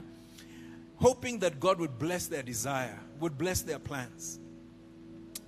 hoping 0.95 1.37
that 1.39 1.59
God 1.59 1.77
would 1.79 1.99
bless 1.99 2.25
their 2.25 2.41
desire, 2.41 2.99
would 3.19 3.37
bless 3.37 3.61
their 3.61 3.77
plans. 3.77 4.39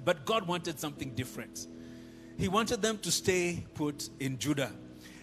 But 0.03 0.27
God 0.27 0.47
wanted 0.47 0.79
something 0.79 1.15
different. 1.15 1.65
He 2.37 2.49
wanted 2.49 2.83
them 2.83 2.99
to 2.99 3.09
stay 3.09 3.65
put 3.73 4.09
in 4.19 4.37
Judah. 4.37 4.71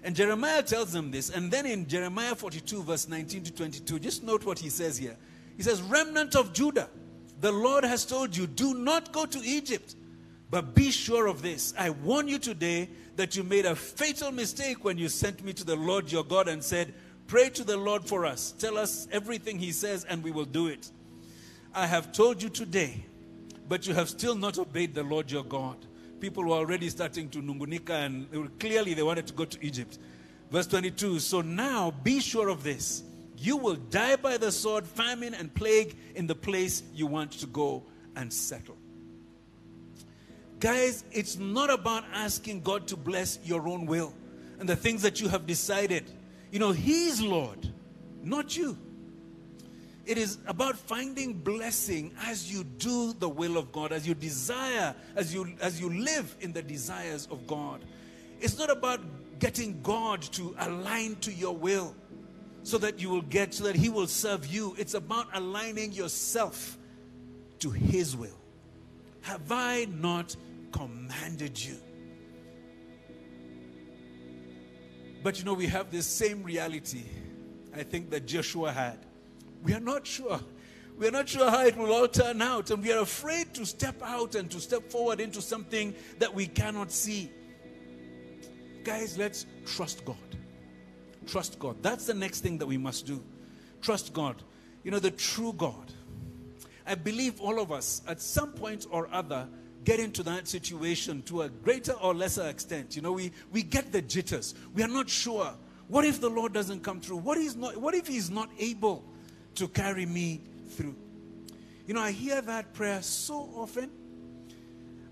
And 0.05 0.17
Jeremiah 0.17 0.63
tells 0.63 0.93
them 0.93 1.11
this. 1.11 1.31
And 1.31 1.51
then 1.51 1.65
in 1.65 1.87
Jeremiah 1.87 2.35
42, 2.35 2.83
verse 2.83 3.09
19 3.09 3.45
to 3.45 3.53
22, 3.53 3.99
just 4.01 4.23
note 4.25 4.45
what 4.45 4.59
he 4.59 4.69
says 4.69 4.99
here. 4.99 5.17
He 5.57 5.63
says, 5.63 5.81
Remnant 5.83 6.35
of 6.35 6.53
Judah, 6.53 6.89
the 7.41 7.53
Lord 7.53 7.85
has 7.85 8.05
told 8.05 8.37
you, 8.37 8.47
do 8.47 8.75
not 8.75 9.13
go 9.13 9.27
to 9.27 9.39
Egypt. 9.39 9.95
But 10.51 10.75
be 10.75 10.91
sure 10.91 11.29
of 11.29 11.41
this. 11.41 11.73
I 11.79 11.91
warn 11.91 12.29
you 12.29 12.39
today 12.39 12.91
that 13.17 13.37
you 13.37 13.43
made 13.43 13.65
a 13.65 13.75
fatal 13.75 14.33
mistake 14.33 14.85
when 14.85 14.99
you 14.99 15.09
sent 15.09 15.43
me 15.43 15.53
to 15.55 15.65
the 15.65 15.77
Lord 15.77 16.11
your 16.11 16.25
God 16.25 16.49
and 16.49 16.63
said, 16.63 16.93
Pray 17.27 17.49
to 17.51 17.65
the 17.65 17.77
Lord 17.77 18.05
for 18.05 18.27
us. 18.27 18.53
Tell 18.59 18.77
us 18.77 19.09
everything 19.11 19.59
He 19.59 19.73
says, 19.73 20.05
and 20.05 20.23
we 20.23 20.31
will 20.31 20.45
do 20.45 20.67
it. 20.67 20.91
I 21.75 21.87
have 21.87 22.13
told 22.13 22.43
you 22.43 22.51
today, 22.51 23.07
but 23.67 23.87
you 23.87 23.95
have 23.95 24.11
still 24.11 24.35
not 24.35 24.59
obeyed 24.59 24.95
the 24.95 25.03
Lord 25.03 25.31
your 25.31 25.45
God 25.45 25.79
people 26.23 26.45
were 26.45 26.55
already 26.55 26.89
starting 26.89 27.29
to 27.29 27.43
nungunika 27.43 28.07
and 28.07 28.31
they 28.31 28.39
were, 28.39 28.49
clearly 28.61 28.95
they 28.95 29.03
wanted 29.03 29.27
to 29.27 29.33
go 29.33 29.45
to 29.45 29.59
Egypt. 29.61 29.99
Verse 30.53 30.69
22 30.69 31.19
So 31.19 31.41
now 31.41 31.91
be 31.91 32.21
sure 32.21 32.49
of 32.49 32.63
this 32.63 33.03
you 33.37 33.57
will 33.57 33.75
die 33.75 34.15
by 34.15 34.37
the 34.37 34.53
sword, 34.53 34.87
famine, 34.87 35.35
and 35.35 35.53
plague 35.53 35.97
in 36.15 36.29
the 36.29 36.35
place 36.35 36.85
you 36.95 37.09
want 37.09 37.33
to 37.33 37.47
go 37.47 37.83
and 38.15 38.33
settle. 38.33 38.77
Guys, 40.61 41.03
it's 41.11 41.37
not 41.39 41.69
about 41.69 42.05
asking 42.15 42.61
God 42.61 42.87
to 42.87 42.97
bless 42.97 43.41
your 43.43 43.67
own 43.67 43.85
will 43.85 44.15
and 44.61 44.69
the 44.69 44.77
things 44.77 45.03
that 45.03 45.21
you 45.21 45.29
have 45.29 45.45
decided. 45.45 46.05
You 46.53 46.61
know, 46.61 46.71
He's 46.71 47.21
Lord, 47.21 47.69
not 48.23 48.57
you. 48.57 48.79
It 50.05 50.19
is 50.19 50.39
about 50.47 50.77
finding 50.77 51.35
blessing 51.35 52.13
as 52.27 52.53
you 52.53 52.65
do 52.65 53.13
the 53.13 53.29
will 53.29 53.57
of 53.57 53.71
God, 53.71 53.93
as 53.93 54.07
you 54.07 54.15
desire, 54.15 54.95
as 55.15 55.33
you 55.33 55.55
as 55.61 55.81
you 55.81 55.91
live 55.91 56.37
in 56.41 56.53
the 56.53 56.63
desires 56.63 57.29
of 57.31 57.47
God. 57.47 57.85
It's 58.41 58.59
not 58.59 58.71
about 58.71 59.01
getting 59.39 59.81
God 59.83 60.23
to 60.23 60.55
align 60.59 61.17
to 61.17 61.33
your 61.33 61.55
will 61.55 61.95
so 62.65 62.79
that 62.79 63.01
you 63.01 63.11
will 63.11 63.23
get 63.23 63.55
so 63.55 63.65
that 63.65 63.77
he 63.77 63.89
will 63.89 64.09
serve 64.09 64.47
you. 64.47 64.75
It's 64.79 64.95
about 64.95 65.29
aligning 65.35 65.93
yourself 65.93 66.77
to 67.61 67.71
his 67.71 68.17
will. 68.17 68.39
Have 69.21 69.53
I 69.53 69.85
not 69.85 70.35
commanded 70.73 71.65
you? 71.65 71.77
But 75.23 75.39
you 75.39 75.45
know, 75.45 75.55
we 75.55 75.69
have 75.69 75.93
this 75.93 76.07
same 76.07 76.43
reality, 76.43 77.05
I 77.75 77.85
think, 77.85 78.11
that 78.11 78.27
Joshua 78.27 78.73
had. 78.73 78.99
We 79.63 79.75
are 79.75 79.81
not 79.81 80.07
sure. 80.07 80.41
We 80.99 81.09
are 81.09 81.11
not 81.11 81.29
sure 81.29 81.51
how 81.51 81.65
it 81.65 81.77
will 81.77 81.93
all 81.93 82.09
turn 82.09 82.43
out, 82.43 82.71
and 82.71 82.83
we 82.83 82.93
are 82.93 83.01
afraid 83.01 83.55
to 83.55 83.65
step 83.65 84.01
out 84.03 84.35
and 84.35 84.51
to 84.51 84.61
step 84.61 84.91
forward 84.91 85.21
into 85.21 85.41
something 85.41 85.95
that 86.19 86.33
we 86.33 86.47
cannot 86.47 86.93
see. 86.93 87.31
Guys, 88.85 89.17
let's 89.17 89.47
trust 89.65 90.05
God. 90.05 90.17
Trust 91.27 91.59
God. 91.59 91.83
That's 91.83 92.07
the 92.07 92.15
next 92.15 92.41
thing 92.41 92.59
that 92.59 92.67
we 92.67 92.77
must 92.77 93.07
do. 93.07 93.23
Trust 93.81 94.13
God. 94.13 94.43
You 94.85 94.91
know, 94.91 94.99
the 94.99 95.11
true 95.11 95.53
God. 95.53 95.93
I 96.87 96.97
believe 96.97 97.41
all 97.41 97.61
of 97.61 97.71
us, 97.71 98.03
at 98.09 98.21
some 98.21 98.53
point 98.53 98.87
or 98.91 99.09
other, 99.13 99.49
get 99.85 100.01
into 100.01 100.23
that 100.25 100.49
situation 100.49 101.23
to 101.23 101.43
a 101.43 101.49
greater 101.49 101.93
or 101.93 102.15
lesser 102.15 102.49
extent. 102.49 102.97
You 102.97 103.03
know, 103.03 103.13
we, 103.13 103.33
we 103.53 103.63
get 103.63 103.93
the 103.93 104.03
jitters. 104.03 104.55
We 104.75 104.83
are 104.83 104.89
not 104.89 105.09
sure. 105.09 105.55
What 105.89 106.05
if 106.05 106.21
the 106.21 106.31
Lord 106.31 106.53
doesn't 106.53 106.83
come 106.83 107.01
through? 107.01 107.19
What, 107.19 107.39
is 107.39 107.57
not, 107.57 107.77
what 107.77 107.95
if 107.95 108.07
He's 108.07 108.31
not 108.31 108.51
able? 108.59 109.05
To 109.57 109.69
carry 109.69 110.07
me 110.07 110.41
through. 110.71 110.95
You 111.87 111.95
know, 111.95 112.01
I 112.01 112.13
hear 112.13 112.41
that 112.41 112.73
prayer 112.75 113.03
so 113.03 113.49
often. 113.55 113.91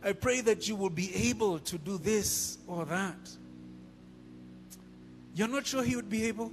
I 0.02 0.12
pray 0.12 0.40
that 0.42 0.66
you 0.66 0.76
will 0.76 0.90
be 0.90 1.14
able 1.30 1.58
to 1.58 1.78
do 1.78 1.98
this 1.98 2.58
or 2.66 2.84
that. 2.86 3.18
You're 5.34 5.48
not 5.48 5.66
sure 5.66 5.82
He 5.82 5.96
would 5.96 6.08
be 6.08 6.24
able? 6.24 6.52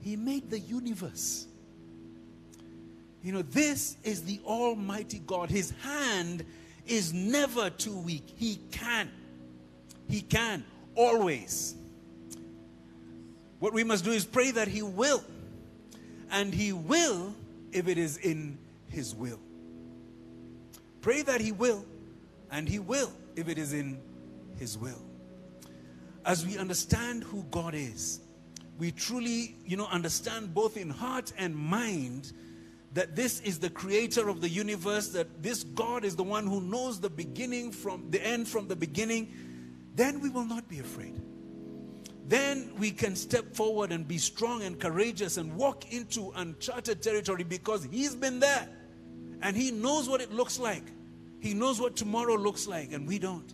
He 0.00 0.16
made 0.16 0.50
the 0.50 0.58
universe. 0.58 1.46
You 3.22 3.32
know, 3.32 3.42
this 3.42 3.96
is 4.04 4.22
the 4.22 4.38
Almighty 4.44 5.22
God. 5.26 5.50
His 5.50 5.72
hand 5.82 6.44
is 6.86 7.14
never 7.14 7.70
too 7.70 7.98
weak. 7.98 8.24
He 8.36 8.60
can. 8.70 9.10
He 10.08 10.20
can 10.20 10.62
always. 10.94 11.74
What 13.58 13.72
we 13.72 13.84
must 13.84 14.04
do 14.04 14.12
is 14.12 14.24
pray 14.24 14.50
that 14.52 14.68
He 14.68 14.82
will. 14.82 15.24
And 16.30 16.52
He 16.52 16.72
will 16.72 17.34
if 17.72 17.88
it 17.88 17.98
is 17.98 18.18
in 18.18 18.58
His 18.88 19.14
will. 19.14 19.40
Pray 21.00 21.22
that 21.22 21.40
He 21.40 21.52
will. 21.52 21.84
And 22.50 22.68
He 22.68 22.78
will 22.78 23.12
if 23.36 23.48
it 23.48 23.58
is 23.58 23.72
in 23.72 23.98
His 24.58 24.78
will. 24.78 25.02
As 26.24 26.46
we 26.46 26.56
understand 26.56 27.24
who 27.24 27.44
God 27.50 27.74
is, 27.74 28.20
we 28.78 28.90
truly, 28.90 29.56
you 29.66 29.76
know, 29.76 29.86
understand 29.86 30.54
both 30.54 30.76
in 30.76 30.90
heart 30.90 31.32
and 31.38 31.54
mind 31.54 32.32
that 32.94 33.16
this 33.16 33.40
is 33.40 33.58
the 33.58 33.70
creator 33.70 34.28
of 34.28 34.40
the 34.40 34.48
universe, 34.48 35.08
that 35.08 35.42
this 35.42 35.64
God 35.64 36.04
is 36.04 36.16
the 36.16 36.22
one 36.22 36.46
who 36.46 36.60
knows 36.60 37.00
the 37.00 37.10
beginning 37.10 37.72
from 37.72 38.10
the 38.10 38.24
end 38.24 38.48
from 38.48 38.68
the 38.68 38.76
beginning, 38.76 39.32
then 39.96 40.20
we 40.20 40.30
will 40.30 40.44
not 40.44 40.68
be 40.68 40.78
afraid. 40.78 41.20
Then 42.26 42.72
we 42.78 42.90
can 42.90 43.14
step 43.16 43.54
forward 43.54 43.92
and 43.92 44.08
be 44.08 44.18
strong 44.18 44.62
and 44.62 44.80
courageous 44.80 45.36
and 45.36 45.54
walk 45.56 45.92
into 45.92 46.32
uncharted 46.36 47.02
territory 47.02 47.44
because 47.44 47.86
He's 47.90 48.14
been 48.14 48.40
there 48.40 48.68
and 49.42 49.56
He 49.56 49.70
knows 49.70 50.08
what 50.08 50.20
it 50.20 50.32
looks 50.32 50.58
like. 50.58 50.84
He 51.40 51.52
knows 51.52 51.78
what 51.78 51.94
tomorrow 51.94 52.36
looks 52.36 52.66
like, 52.66 52.92
and 52.92 53.06
we 53.06 53.18
don't. 53.18 53.52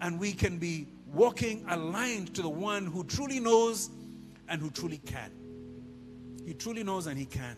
And 0.00 0.18
we 0.18 0.32
can 0.32 0.58
be 0.58 0.88
walking 1.06 1.64
aligned 1.68 2.34
to 2.34 2.42
the 2.42 2.48
one 2.48 2.86
who 2.86 3.04
truly 3.04 3.38
knows 3.38 3.90
and 4.48 4.60
who 4.60 4.70
truly 4.70 4.98
can. 4.98 5.30
He 6.44 6.54
truly 6.54 6.82
knows 6.82 7.06
and 7.06 7.16
He 7.16 7.26
can. 7.26 7.56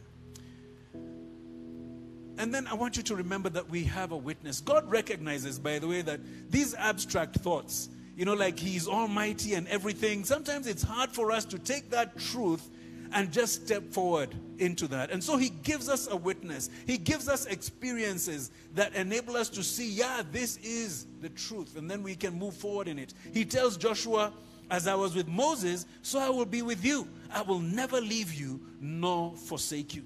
And 2.37 2.53
then 2.53 2.67
I 2.67 2.75
want 2.75 2.97
you 2.97 3.03
to 3.05 3.17
remember 3.17 3.49
that 3.51 3.71
we 3.71 3.85
have 3.85 4.13
a 4.13 4.17
witness. 4.17 4.61
God 4.61 4.91
recognizes, 4.91 5.59
by 5.59 5.79
the 5.79 5.87
way, 5.87 6.03
that 6.03 6.21
these 6.51 6.75
abstract 6.75 7.37
thoughts, 7.37 7.89
you 8.17 8.25
know, 8.25 8.35
like 8.35 8.59
He's 8.59 8.89
almighty 8.89 9.55
and 9.55 9.67
everything, 9.69 10.25
sometimes 10.25 10.67
it's 10.67 10.83
hard 10.83 11.11
for 11.11 11.31
us 11.31 11.45
to 11.47 11.59
take 11.59 11.91
that 11.91 12.19
truth 12.19 12.71
and 13.13 13.31
just 13.33 13.65
step 13.65 13.93
forward 13.93 14.35
into 14.59 14.89
that. 14.89 15.11
And 15.11 15.23
so 15.23 15.37
He 15.37 15.49
gives 15.49 15.89
us 15.89 16.09
a 16.11 16.17
witness, 16.17 16.71
He 16.87 16.99
gives 16.99 17.29
us 17.29 17.47
experiences 17.47 18.51
that 18.75 18.95
enable 18.95 19.37
us 19.37 19.49
to 19.51 19.63
see, 19.63 19.91
yeah, 19.91 20.23
this 20.33 20.57
is 20.59 21.07
the 21.21 21.29
truth. 21.31 21.77
And 21.77 21.91
then 21.91 22.03
we 22.03 22.15
can 22.15 22.39
move 22.39 22.55
forward 22.55 22.89
in 22.89 22.99
it. 22.99 23.15
He 23.33 23.45
tells 23.45 23.77
Joshua, 23.77 24.33
as 24.71 24.87
I 24.87 24.95
was 24.95 25.15
with 25.15 25.29
Moses, 25.29 25.87
so 26.03 26.19
I 26.19 26.31
will 26.31 26.47
be 26.47 26.63
with 26.63 26.85
you. 26.85 27.07
I 27.33 27.43
will 27.43 27.61
never 27.61 28.01
leave 28.01 28.33
you 28.33 28.61
nor 28.81 29.37
forsake 29.37 29.95
you. 29.95 30.05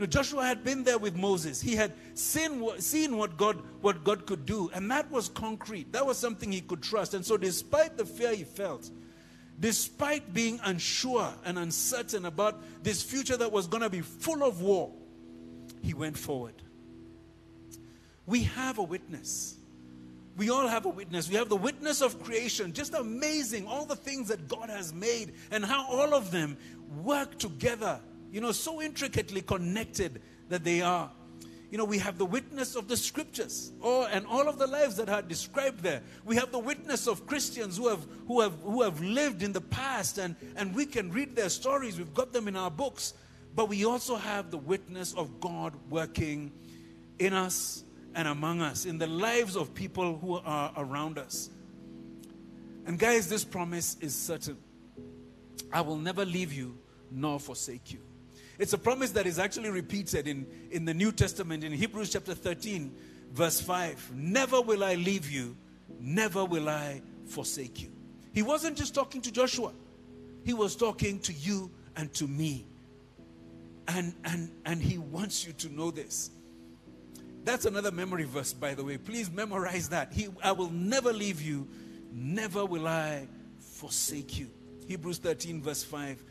You 0.00 0.06
know, 0.06 0.10
Joshua 0.12 0.46
had 0.46 0.64
been 0.64 0.82
there 0.82 0.96
with 0.96 1.14
Moses. 1.14 1.60
He 1.60 1.76
had 1.76 1.92
seen, 2.14 2.66
seen 2.80 3.18
what 3.18 3.36
God 3.36 3.58
what 3.82 4.02
God 4.02 4.24
could 4.24 4.46
do, 4.46 4.70
and 4.72 4.90
that 4.90 5.10
was 5.10 5.28
concrete. 5.28 5.92
That 5.92 6.06
was 6.06 6.16
something 6.16 6.50
he 6.50 6.62
could 6.62 6.82
trust. 6.82 7.12
And 7.12 7.22
so, 7.22 7.36
despite 7.36 7.98
the 7.98 8.06
fear 8.06 8.34
he 8.34 8.44
felt, 8.44 8.88
despite 9.60 10.32
being 10.32 10.58
unsure 10.64 11.30
and 11.44 11.58
uncertain 11.58 12.24
about 12.24 12.62
this 12.82 13.02
future 13.02 13.36
that 13.36 13.52
was 13.52 13.66
going 13.66 13.82
to 13.82 13.90
be 13.90 14.00
full 14.00 14.42
of 14.42 14.62
war, 14.62 14.90
he 15.82 15.92
went 15.92 16.16
forward. 16.16 16.54
We 18.24 18.44
have 18.44 18.78
a 18.78 18.82
witness. 18.82 19.56
We 20.34 20.48
all 20.48 20.66
have 20.66 20.86
a 20.86 20.88
witness. 20.88 21.28
We 21.28 21.34
have 21.34 21.50
the 21.50 21.56
witness 21.56 22.00
of 22.00 22.22
creation. 22.22 22.72
Just 22.72 22.94
amazing, 22.94 23.66
all 23.66 23.84
the 23.84 23.96
things 23.96 24.28
that 24.28 24.48
God 24.48 24.70
has 24.70 24.94
made 24.94 25.34
and 25.50 25.62
how 25.62 25.86
all 25.90 26.14
of 26.14 26.30
them 26.30 26.56
work 27.02 27.38
together 27.38 28.00
you 28.30 28.40
know, 28.40 28.52
so 28.52 28.80
intricately 28.80 29.42
connected 29.42 30.22
that 30.48 30.64
they 30.64 30.82
are. 30.82 31.10
You 31.70 31.78
know, 31.78 31.84
we 31.84 31.98
have 31.98 32.18
the 32.18 32.26
witness 32.26 32.74
of 32.74 32.88
the 32.88 32.96
scriptures, 32.96 33.70
oh, 33.80 34.04
and 34.06 34.26
all 34.26 34.48
of 34.48 34.58
the 34.58 34.66
lives 34.66 34.96
that 34.96 35.08
are 35.08 35.22
described 35.22 35.80
there. 35.80 36.02
We 36.24 36.34
have 36.34 36.50
the 36.50 36.58
witness 36.58 37.06
of 37.06 37.26
Christians 37.26 37.76
who 37.76 37.88
have 37.88 38.04
who 38.26 38.40
have 38.40 38.54
who 38.62 38.82
have 38.82 39.00
lived 39.00 39.44
in 39.44 39.52
the 39.52 39.60
past, 39.60 40.18
and 40.18 40.34
and 40.56 40.74
we 40.74 40.84
can 40.84 41.12
read 41.12 41.36
their 41.36 41.48
stories. 41.48 41.96
We've 41.96 42.12
got 42.12 42.32
them 42.32 42.48
in 42.48 42.56
our 42.56 42.72
books, 42.72 43.14
but 43.54 43.68
we 43.68 43.84
also 43.84 44.16
have 44.16 44.50
the 44.50 44.58
witness 44.58 45.14
of 45.14 45.40
God 45.40 45.74
working 45.88 46.50
in 47.20 47.32
us 47.32 47.84
and 48.16 48.26
among 48.26 48.60
us, 48.60 48.84
in 48.84 48.98
the 48.98 49.06
lives 49.06 49.54
of 49.54 49.72
people 49.72 50.18
who 50.18 50.40
are 50.44 50.72
around 50.76 51.18
us. 51.18 51.50
And 52.86 52.98
guys, 52.98 53.28
this 53.28 53.44
promise 53.44 53.96
is 54.00 54.12
certain. 54.12 54.58
I 55.72 55.82
will 55.82 55.98
never 55.98 56.24
leave 56.24 56.52
you 56.52 56.76
nor 57.12 57.38
forsake 57.38 57.92
you. 57.92 58.00
It's 58.60 58.74
a 58.74 58.78
promise 58.78 59.12
that 59.12 59.26
is 59.26 59.38
actually 59.38 59.70
repeated 59.70 60.28
in, 60.28 60.46
in 60.70 60.84
the 60.84 60.92
New 60.92 61.12
Testament 61.12 61.64
in 61.64 61.72
Hebrews 61.72 62.12
chapter 62.12 62.34
13, 62.34 62.94
verse 63.32 63.58
5. 63.58 64.12
Never 64.14 64.60
will 64.60 64.84
I 64.84 64.96
leave 64.96 65.30
you, 65.30 65.56
never 65.98 66.44
will 66.44 66.68
I 66.68 67.00
forsake 67.24 67.80
you. 67.80 67.88
He 68.34 68.42
wasn't 68.42 68.76
just 68.76 68.94
talking 68.94 69.22
to 69.22 69.32
Joshua, 69.32 69.72
he 70.44 70.52
was 70.52 70.76
talking 70.76 71.20
to 71.20 71.32
you 71.32 71.70
and 71.96 72.12
to 72.12 72.26
me. 72.28 72.66
And, 73.88 74.14
and, 74.26 74.50
and 74.66 74.82
he 74.82 74.98
wants 74.98 75.46
you 75.46 75.54
to 75.54 75.74
know 75.74 75.90
this. 75.90 76.30
That's 77.44 77.64
another 77.64 77.90
memory 77.90 78.24
verse, 78.24 78.52
by 78.52 78.74
the 78.74 78.84
way. 78.84 78.98
Please 78.98 79.30
memorize 79.30 79.88
that. 79.88 80.12
He, 80.12 80.28
I 80.44 80.52
will 80.52 80.70
never 80.70 81.14
leave 81.14 81.40
you, 81.40 81.66
never 82.12 82.66
will 82.66 82.86
I 82.86 83.26
forsake 83.58 84.38
you. 84.38 84.50
Hebrews 84.86 85.16
13, 85.16 85.62
verse 85.62 85.82
5. 85.82 86.22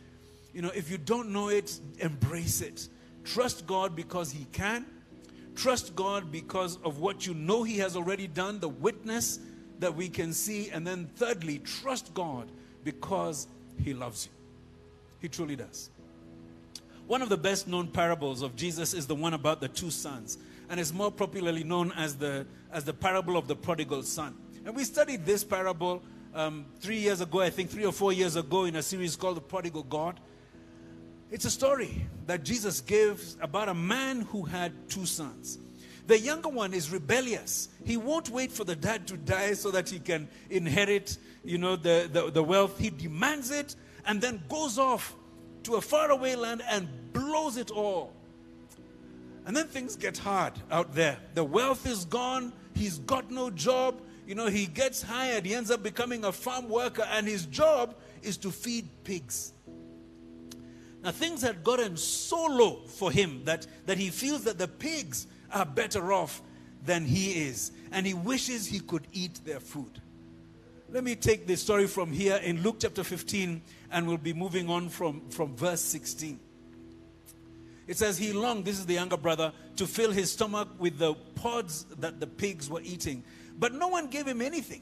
You 0.54 0.62
know, 0.62 0.72
if 0.76 0.90
you 0.90 0.98
don't 0.98 1.30
know 1.30 1.50
it, 1.50 1.80
embrace 2.00 2.62
it. 2.62 2.88
Trust 3.24 3.68
God 3.68 3.96
because 3.96 4.32
He 4.32 4.46
can. 4.52 4.86
Trust 5.56 5.96
God 5.96 6.32
because 6.32 6.78
of 6.84 7.00
what 7.00 7.28
you 7.28 7.34
know 7.34 7.64
He 7.64 7.78
has 7.80 7.96
already 7.96 8.28
done, 8.28 8.60
the 8.60 8.70
witness 8.70 9.40
that 9.80 9.96
we 9.96 10.10
can 10.10 10.34
see. 10.34 10.70
And 10.70 10.86
then, 10.86 11.10
thirdly, 11.16 11.60
trust 11.60 12.14
God 12.14 12.50
because 12.84 13.48
He 13.84 13.94
loves 13.94 14.26
you. 14.26 14.32
He 15.20 15.28
truly 15.28 15.56
does. 15.56 15.90
One 17.08 17.22
of 17.22 17.30
the 17.30 17.38
best 17.38 17.68
known 17.68 17.88
parables 17.88 18.42
of 18.42 18.56
Jesus 18.56 18.94
is 18.94 19.08
the 19.08 19.16
one 19.16 19.34
about 19.34 19.62
the 19.62 19.68
two 19.68 19.90
sons, 19.90 20.38
and 20.70 20.80
is 20.80 20.94
more 20.94 21.12
popularly 21.12 21.64
known 21.64 21.92
as 21.94 22.16
the, 22.16 22.46
as 22.72 22.84
the 22.84 22.94
parable 22.94 23.36
of 23.36 23.48
the 23.48 23.56
prodigal 23.56 24.04
son. 24.04 24.36
And 24.64 24.76
we 24.76 24.84
studied 24.84 25.26
this 25.26 25.44
parable 25.44 26.04
um, 26.36 26.66
three 26.80 27.00
years 27.00 27.22
ago, 27.22 27.42
I 27.42 27.50
think 27.50 27.72
three 27.72 27.86
or 27.86 27.92
four 27.92 28.14
years 28.14 28.36
ago, 28.36 28.66
in 28.66 28.76
a 28.76 28.84
series 28.84 29.16
called 29.16 29.38
The 29.38 29.42
Prodigal 29.42 29.84
God. 29.84 30.20
It's 31.32 31.46
a 31.46 31.52
story 31.52 32.08
that 32.26 32.44
Jesus 32.44 32.82
gives 32.82 33.38
about 33.40 33.70
a 33.70 33.74
man 33.74 34.22
who 34.22 34.44
had 34.44 34.72
two 34.90 35.06
sons. 35.06 35.60
The 36.08 36.20
younger 36.20 36.50
one 36.50 36.74
is 36.74 36.92
rebellious. 36.92 37.70
He 37.86 37.98
won't 37.98 38.30
wait 38.30 38.52
for 38.52 38.64
the 38.64 38.76
dad 38.76 39.08
to 39.08 39.18
die 39.18 39.54
so 39.54 39.70
that 39.70 39.90
he 39.90 40.00
can 40.00 40.28
inherit, 40.50 41.18
you 41.44 41.60
know, 41.60 41.76
the, 41.76 42.10
the, 42.12 42.32
the 42.32 42.44
wealth. 42.44 42.80
He 42.80 42.90
demands 42.90 43.52
it 43.52 43.76
and 44.08 44.20
then 44.20 44.42
goes 44.50 44.80
off 44.80 45.16
to 45.64 45.76
a 45.76 45.82
faraway 45.82 46.34
land 46.34 46.64
and 46.68 46.88
blows 47.14 47.58
it 47.58 47.70
all. 47.70 48.12
And 49.46 49.56
then 49.56 49.68
things 49.68 49.96
get 49.96 50.18
hard 50.18 50.54
out 50.72 50.96
there. 50.96 51.18
The 51.36 51.44
wealth 51.44 51.86
is 51.86 52.06
gone. 52.06 52.54
He's 52.74 52.98
got 53.00 53.30
no 53.30 53.52
job. 53.52 54.02
You 54.26 54.34
know, 54.36 54.48
he 54.48 54.66
gets 54.66 55.04
hired. 55.04 55.46
He 55.46 55.54
ends 55.54 55.70
up 55.70 55.84
becoming 55.84 56.24
a 56.26 56.32
farm 56.32 56.70
worker, 56.70 57.08
and 57.12 57.28
his 57.28 57.46
job 57.48 57.96
is 58.22 58.38
to 58.38 58.52
feed 58.52 58.88
pigs. 59.04 59.54
Now, 61.04 61.12
things 61.12 61.42
had 61.42 61.64
gotten 61.64 61.96
so 61.96 62.46
low 62.46 62.82
for 62.88 63.12
him 63.12 63.44
that, 63.46 63.66
that 63.86 63.98
he 63.98 64.10
feels 64.10 64.44
that 64.44 64.58
the 64.58 64.68
pigs 64.68 65.28
are 65.52 65.66
better 65.66 66.12
off 66.12 66.42
than 66.86 67.06
he 67.06 67.48
is, 67.48 67.72
and 67.92 68.06
he 68.06 68.14
wishes 68.14 68.66
he 68.66 68.80
could 68.80 69.08
eat 69.14 69.40
their 69.46 69.60
food. 69.60 70.02
Let 70.92 71.04
me 71.04 71.16
take 71.16 71.46
this 71.46 71.62
story 71.62 71.88
from 71.88 72.12
here 72.12 72.38
in 72.38 72.64
Luke 72.64 72.78
chapter 72.80 73.04
15, 73.04 73.62
and 73.92 74.08
we'll 74.08 74.18
be 74.18 74.34
moving 74.34 74.70
on 74.70 74.90
from, 74.90 75.30
from 75.30 75.56
verse 75.56 75.82
16. 75.82 76.40
It 77.88 77.98
says, 77.98 78.18
He 78.18 78.34
longed, 78.34 78.66
this 78.66 78.80
is 78.80 78.86
the 78.86 78.96
younger 78.96 79.18
brother, 79.18 79.54
to 79.78 79.88
fill 79.88 80.12
his 80.12 80.32
stomach 80.32 80.68
with 80.80 80.98
the 80.98 81.14
pods 81.36 81.86
that 82.00 82.20
the 82.20 82.28
pigs 82.28 82.70
were 82.70 82.82
eating, 82.82 83.24
but 83.58 83.74
no 83.74 83.88
one 83.88 84.08
gave 84.08 84.28
him 84.28 84.42
anything. 84.42 84.82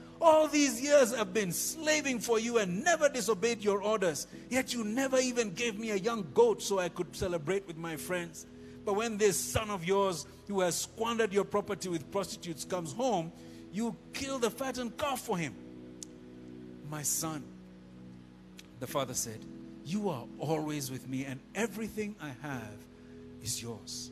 all 0.21 0.47
these 0.47 0.79
years 0.79 1.13
I've 1.13 1.33
been 1.33 1.51
slaving 1.51 2.19
for 2.19 2.39
you 2.39 2.59
and 2.59 2.83
never 2.83 3.09
disobeyed 3.09 3.63
your 3.63 3.81
orders. 3.81 4.27
Yet 4.49 4.73
you 4.73 4.83
never 4.83 5.17
even 5.17 5.53
gave 5.53 5.79
me 5.79 5.91
a 5.91 5.95
young 5.95 6.27
goat 6.33 6.61
so 6.61 6.79
I 6.79 6.89
could 6.89 7.15
celebrate 7.15 7.67
with 7.67 7.77
my 7.77 7.97
friends. 7.97 8.45
But 8.85 8.93
when 8.93 9.17
this 9.17 9.39
son 9.39 9.69
of 9.69 9.83
yours, 9.85 10.25
who 10.47 10.61
has 10.61 10.75
squandered 10.75 11.33
your 11.33 11.43
property 11.43 11.89
with 11.89 12.11
prostitutes, 12.11 12.65
comes 12.65 12.93
home, 12.93 13.31
you 13.71 13.95
kill 14.13 14.39
the 14.39 14.49
fattened 14.49 14.97
calf 14.97 15.21
for 15.21 15.37
him. 15.37 15.55
My 16.89 17.03
son, 17.03 17.43
the 18.79 18.87
father 18.87 19.13
said, 19.13 19.45
You 19.85 20.09
are 20.09 20.25
always 20.39 20.91
with 20.91 21.07
me, 21.07 21.25
and 21.25 21.39
everything 21.55 22.15
I 22.21 22.31
have 22.41 22.77
is 23.43 23.61
yours. 23.61 24.11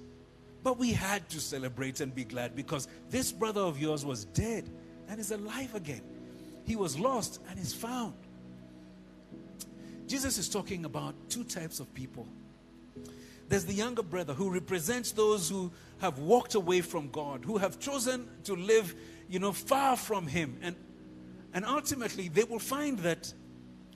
But 0.64 0.78
we 0.78 0.92
had 0.92 1.28
to 1.30 1.40
celebrate 1.40 2.00
and 2.00 2.14
be 2.14 2.24
glad 2.24 2.56
because 2.56 2.88
this 3.10 3.32
brother 3.32 3.62
of 3.62 3.80
yours 3.80 4.06
was 4.06 4.26
dead 4.26 4.70
and 5.10 5.20
is 5.20 5.32
alive 5.32 5.74
again. 5.76 6.02
He 6.66 6.76
was 6.76 7.00
lost 7.00 7.42
and 7.50 7.60
is 7.60 7.74
found. 7.74 8.14
Jesus 10.08 10.38
is 10.38 10.48
talking 10.50 10.86
about 10.86 11.16
two 11.30 11.44
types 11.44 11.80
of 11.80 11.94
people. 11.94 12.28
There's 13.48 13.66
the 13.66 13.74
younger 13.74 14.04
brother 14.04 14.34
who 14.34 14.52
represents 14.52 15.12
those 15.12 15.50
who 15.50 15.72
have 16.00 16.20
walked 16.20 16.54
away 16.54 16.82
from 16.82 17.10
God, 17.10 17.44
who 17.44 17.58
have 17.58 17.80
chosen 17.80 18.28
to 18.44 18.56
live, 18.56 18.94
you 19.28 19.40
know, 19.40 19.52
far 19.52 19.98
from 19.98 20.28
Him. 20.28 20.58
And, 20.62 20.76
and 21.54 21.66
ultimately, 21.66 22.30
they 22.30 22.44
will 22.44 22.60
find 22.60 23.00
that 23.00 23.34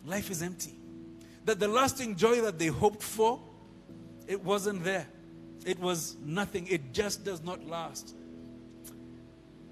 life 0.06 0.32
is 0.32 0.42
empty. 0.42 0.74
That 1.46 1.60
the 1.60 1.68
lasting 1.68 2.16
joy 2.16 2.42
that 2.42 2.58
they 2.58 2.68
hoped 2.68 3.04
for, 3.04 3.40
it 4.28 4.44
wasn't 4.44 4.84
there. 4.84 5.08
It 5.66 5.80
was 5.80 6.16
nothing. 6.24 6.68
It 6.68 6.94
just 6.94 7.24
does 7.24 7.44
not 7.44 7.66
last. 7.68 8.16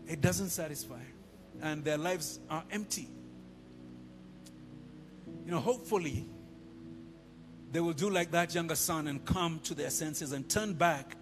It 0.07 0.21
doesn't 0.21 0.49
satisfy. 0.49 1.01
And 1.61 1.83
their 1.83 1.97
lives 1.97 2.39
are 2.49 2.63
empty. 2.71 3.07
You 5.45 5.51
know, 5.51 5.59
hopefully, 5.59 6.25
they 7.71 7.79
will 7.79 7.93
do 7.93 8.09
like 8.09 8.31
that 8.31 8.53
younger 8.53 8.75
son 8.75 9.07
and 9.07 9.23
come 9.25 9.59
to 9.63 9.73
their 9.73 9.89
senses 9.89 10.31
and 10.31 10.47
turn 10.49 10.73
back 10.73 11.15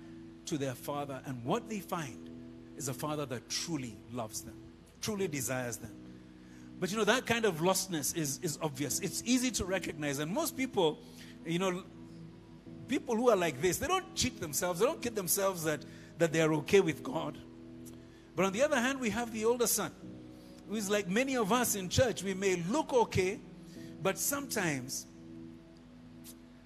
to 0.46 0.58
their 0.58 0.74
father. 0.74 1.22
And 1.26 1.44
what 1.44 1.70
they 1.70 1.80
find 1.80 2.30
is 2.78 2.88
a 2.88 2.94
father 2.94 3.26
that 3.28 3.50
truly 3.50 3.98
loves 4.12 4.42
them, 4.42 4.56
truly 5.02 5.28
desires 5.28 5.78
them. 5.78 5.96
But 6.80 6.92
you 6.92 6.98
know, 6.98 7.04
that 7.04 7.26
kind 7.26 7.46
of 7.46 7.58
lostness 7.58 8.16
is, 8.16 8.40
is 8.42 8.58
obvious. 8.62 9.00
It's 9.00 9.22
easy 9.26 9.52
to 9.52 9.66
recognize. 9.66 10.20
And 10.20 10.32
most 10.32 10.56
people, 10.56 11.00
you 11.46 11.60
know, 11.60 11.84
people 12.88 13.16
who 13.16 13.30
are 13.30 13.36
like 13.36 13.62
this, 13.62 13.78
they 13.78 13.88
don't 13.88 14.16
cheat 14.16 14.40
themselves, 14.40 14.80
they 14.80 14.86
don't 14.86 15.02
kid 15.02 15.16
themselves 15.16 15.64
that, 15.66 15.82
that 16.18 16.32
they 16.32 16.42
are 16.42 16.54
okay 16.54 16.80
with 16.80 17.04
God. 17.04 17.38
But 18.36 18.46
on 18.46 18.54
the 18.54 18.64
other 18.64 18.80
hand, 18.80 19.00
we 19.00 19.10
have 19.10 19.34
the 19.34 19.44
older 19.46 19.68
son, 19.68 19.92
who 20.70 20.76
is 20.76 20.90
like 20.90 21.10
many 21.10 21.36
of 21.36 21.52
us 21.52 21.76
in 21.76 21.90
church. 21.90 22.24
We 22.24 22.36
may 22.36 22.58
look 22.70 22.94
okay, 22.94 23.40
but 24.02 24.18
sometimes 24.18 25.08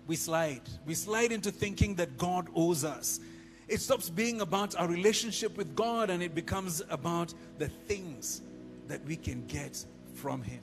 we 0.06 0.18
slide. 0.18 0.62
We 0.86 0.94
slide 0.94 1.32
into 1.32 1.52
thinking 1.52 1.96
that 1.96 2.18
God 2.18 2.50
owes 2.54 2.84
us. 2.84 3.22
It 3.70 3.80
stops 3.80 4.10
being 4.10 4.42
about 4.42 4.76
our 4.76 4.88
relationship 4.90 5.56
with 5.56 5.74
God 5.74 6.10
and 6.10 6.22
it 6.22 6.36
becomes 6.36 6.82
about 6.90 7.34
the 7.58 7.70
things 7.70 8.42
that 8.90 9.04
we 9.06 9.16
can 9.16 9.48
get 9.48 9.84
from 10.16 10.44
Him. 10.44 10.60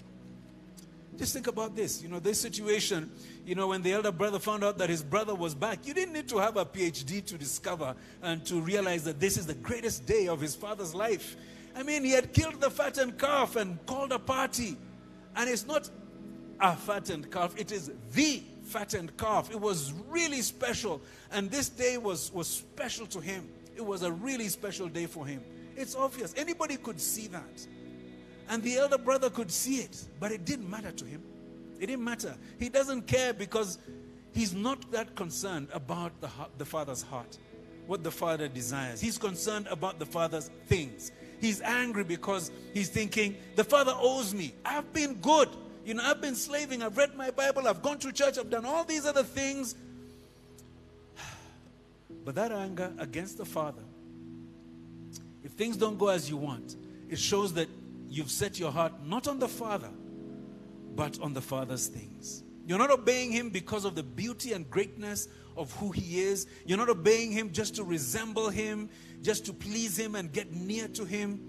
Just 1.16 1.32
think 1.32 1.46
about 1.46 1.74
this. 1.74 2.02
You 2.02 2.08
know, 2.08 2.18
this 2.18 2.40
situation, 2.40 3.10
you 3.44 3.54
know, 3.54 3.68
when 3.68 3.82
the 3.82 3.92
elder 3.92 4.12
brother 4.12 4.38
found 4.38 4.64
out 4.64 4.78
that 4.78 4.88
his 4.88 5.02
brother 5.02 5.34
was 5.34 5.54
back, 5.54 5.86
you 5.86 5.92
didn't 5.92 6.14
need 6.14 6.28
to 6.28 6.38
have 6.38 6.56
a 6.56 6.64
PhD 6.64 7.24
to 7.26 7.36
discover 7.36 7.94
and 8.22 8.44
to 8.46 8.60
realize 8.60 9.04
that 9.04 9.18
this 9.18 9.36
is 9.36 9.46
the 9.46 9.54
greatest 9.54 10.06
day 10.06 10.28
of 10.28 10.40
his 10.40 10.54
father's 10.54 10.94
life. 10.94 11.36
I 11.74 11.82
mean, 11.82 12.04
he 12.04 12.10
had 12.10 12.32
killed 12.32 12.60
the 12.60 12.70
fattened 12.70 13.18
calf 13.18 13.56
and 13.56 13.84
called 13.86 14.12
a 14.12 14.18
party. 14.18 14.76
And 15.36 15.48
it's 15.48 15.66
not 15.66 15.88
a 16.60 16.76
fattened 16.76 17.30
calf, 17.30 17.54
it 17.56 17.72
is 17.72 17.90
the 18.12 18.42
fattened 18.64 19.16
calf. 19.16 19.50
It 19.50 19.60
was 19.60 19.92
really 20.08 20.42
special. 20.42 21.00
And 21.30 21.50
this 21.50 21.68
day 21.68 21.98
was, 21.98 22.32
was 22.32 22.46
special 22.48 23.06
to 23.06 23.20
him. 23.20 23.48
It 23.76 23.84
was 23.84 24.02
a 24.02 24.12
really 24.12 24.48
special 24.48 24.88
day 24.88 25.06
for 25.06 25.26
him. 25.26 25.42
It's 25.76 25.94
obvious. 25.94 26.34
Anybody 26.36 26.76
could 26.76 27.00
see 27.00 27.28
that. 27.28 27.66
And 28.48 28.62
the 28.62 28.76
elder 28.76 28.98
brother 28.98 29.30
could 29.30 29.50
see 29.50 29.76
it, 29.76 30.04
but 30.18 30.32
it 30.32 30.44
didn't 30.44 30.68
matter 30.68 30.90
to 30.90 31.04
him. 31.04 31.22
It 31.78 31.86
didn't 31.86 32.04
matter. 32.04 32.34
He 32.58 32.68
doesn't 32.68 33.06
care 33.06 33.32
because 33.32 33.78
he's 34.32 34.52
not 34.52 34.90
that 34.90 35.14
concerned 35.14 35.68
about 35.72 36.20
the, 36.20 36.28
the 36.58 36.64
father's 36.64 37.00
heart, 37.00 37.38
what 37.86 38.02
the 38.02 38.10
father 38.10 38.48
desires. 38.48 39.00
He's 39.00 39.16
concerned 39.16 39.66
about 39.70 39.98
the 39.98 40.06
father's 40.06 40.50
things. 40.66 41.12
He's 41.40 41.60
angry 41.62 42.04
because 42.04 42.50
he's 42.74 42.88
thinking, 42.88 43.36
the 43.56 43.64
father 43.64 43.94
owes 43.96 44.34
me. 44.34 44.54
I've 44.64 44.92
been 44.92 45.14
good. 45.14 45.48
You 45.84 45.94
know, 45.94 46.02
I've 46.04 46.20
been 46.20 46.34
slaving. 46.34 46.82
I've 46.82 46.96
read 46.96 47.16
my 47.16 47.30
Bible. 47.30 47.66
I've 47.66 47.82
gone 47.82 47.98
to 48.00 48.12
church. 48.12 48.38
I've 48.38 48.50
done 48.50 48.66
all 48.66 48.84
these 48.84 49.06
other 49.06 49.24
things. 49.24 49.74
But 52.22 52.34
that 52.34 52.52
anger 52.52 52.92
against 52.98 53.38
the 53.38 53.46
father, 53.46 53.82
if 55.42 55.52
things 55.52 55.76
don't 55.76 55.98
go 55.98 56.08
as 56.08 56.28
you 56.28 56.36
want, 56.36 56.76
it 57.08 57.18
shows 57.18 57.54
that 57.54 57.68
you've 58.08 58.30
set 58.30 58.58
your 58.58 58.70
heart 58.70 58.92
not 59.04 59.26
on 59.26 59.38
the 59.38 59.48
Father, 59.48 59.90
but 60.94 61.18
on 61.20 61.32
the 61.32 61.40
Father's 61.40 61.86
things. 61.86 62.42
You're 62.66 62.78
not 62.78 62.90
obeying 62.90 63.32
Him 63.32 63.50
because 63.50 63.84
of 63.84 63.94
the 63.94 64.02
beauty 64.02 64.52
and 64.52 64.68
greatness 64.68 65.28
of 65.56 65.72
who 65.76 65.90
He 65.90 66.20
is. 66.20 66.46
You're 66.66 66.78
not 66.78 66.88
obeying 66.88 67.32
Him 67.32 67.52
just 67.52 67.76
to 67.76 67.84
resemble 67.84 68.48
Him, 68.48 68.90
just 69.22 69.46
to 69.46 69.52
please 69.52 69.98
Him 69.98 70.14
and 70.14 70.32
get 70.32 70.52
near 70.52 70.88
to 70.88 71.04
Him. 71.04 71.40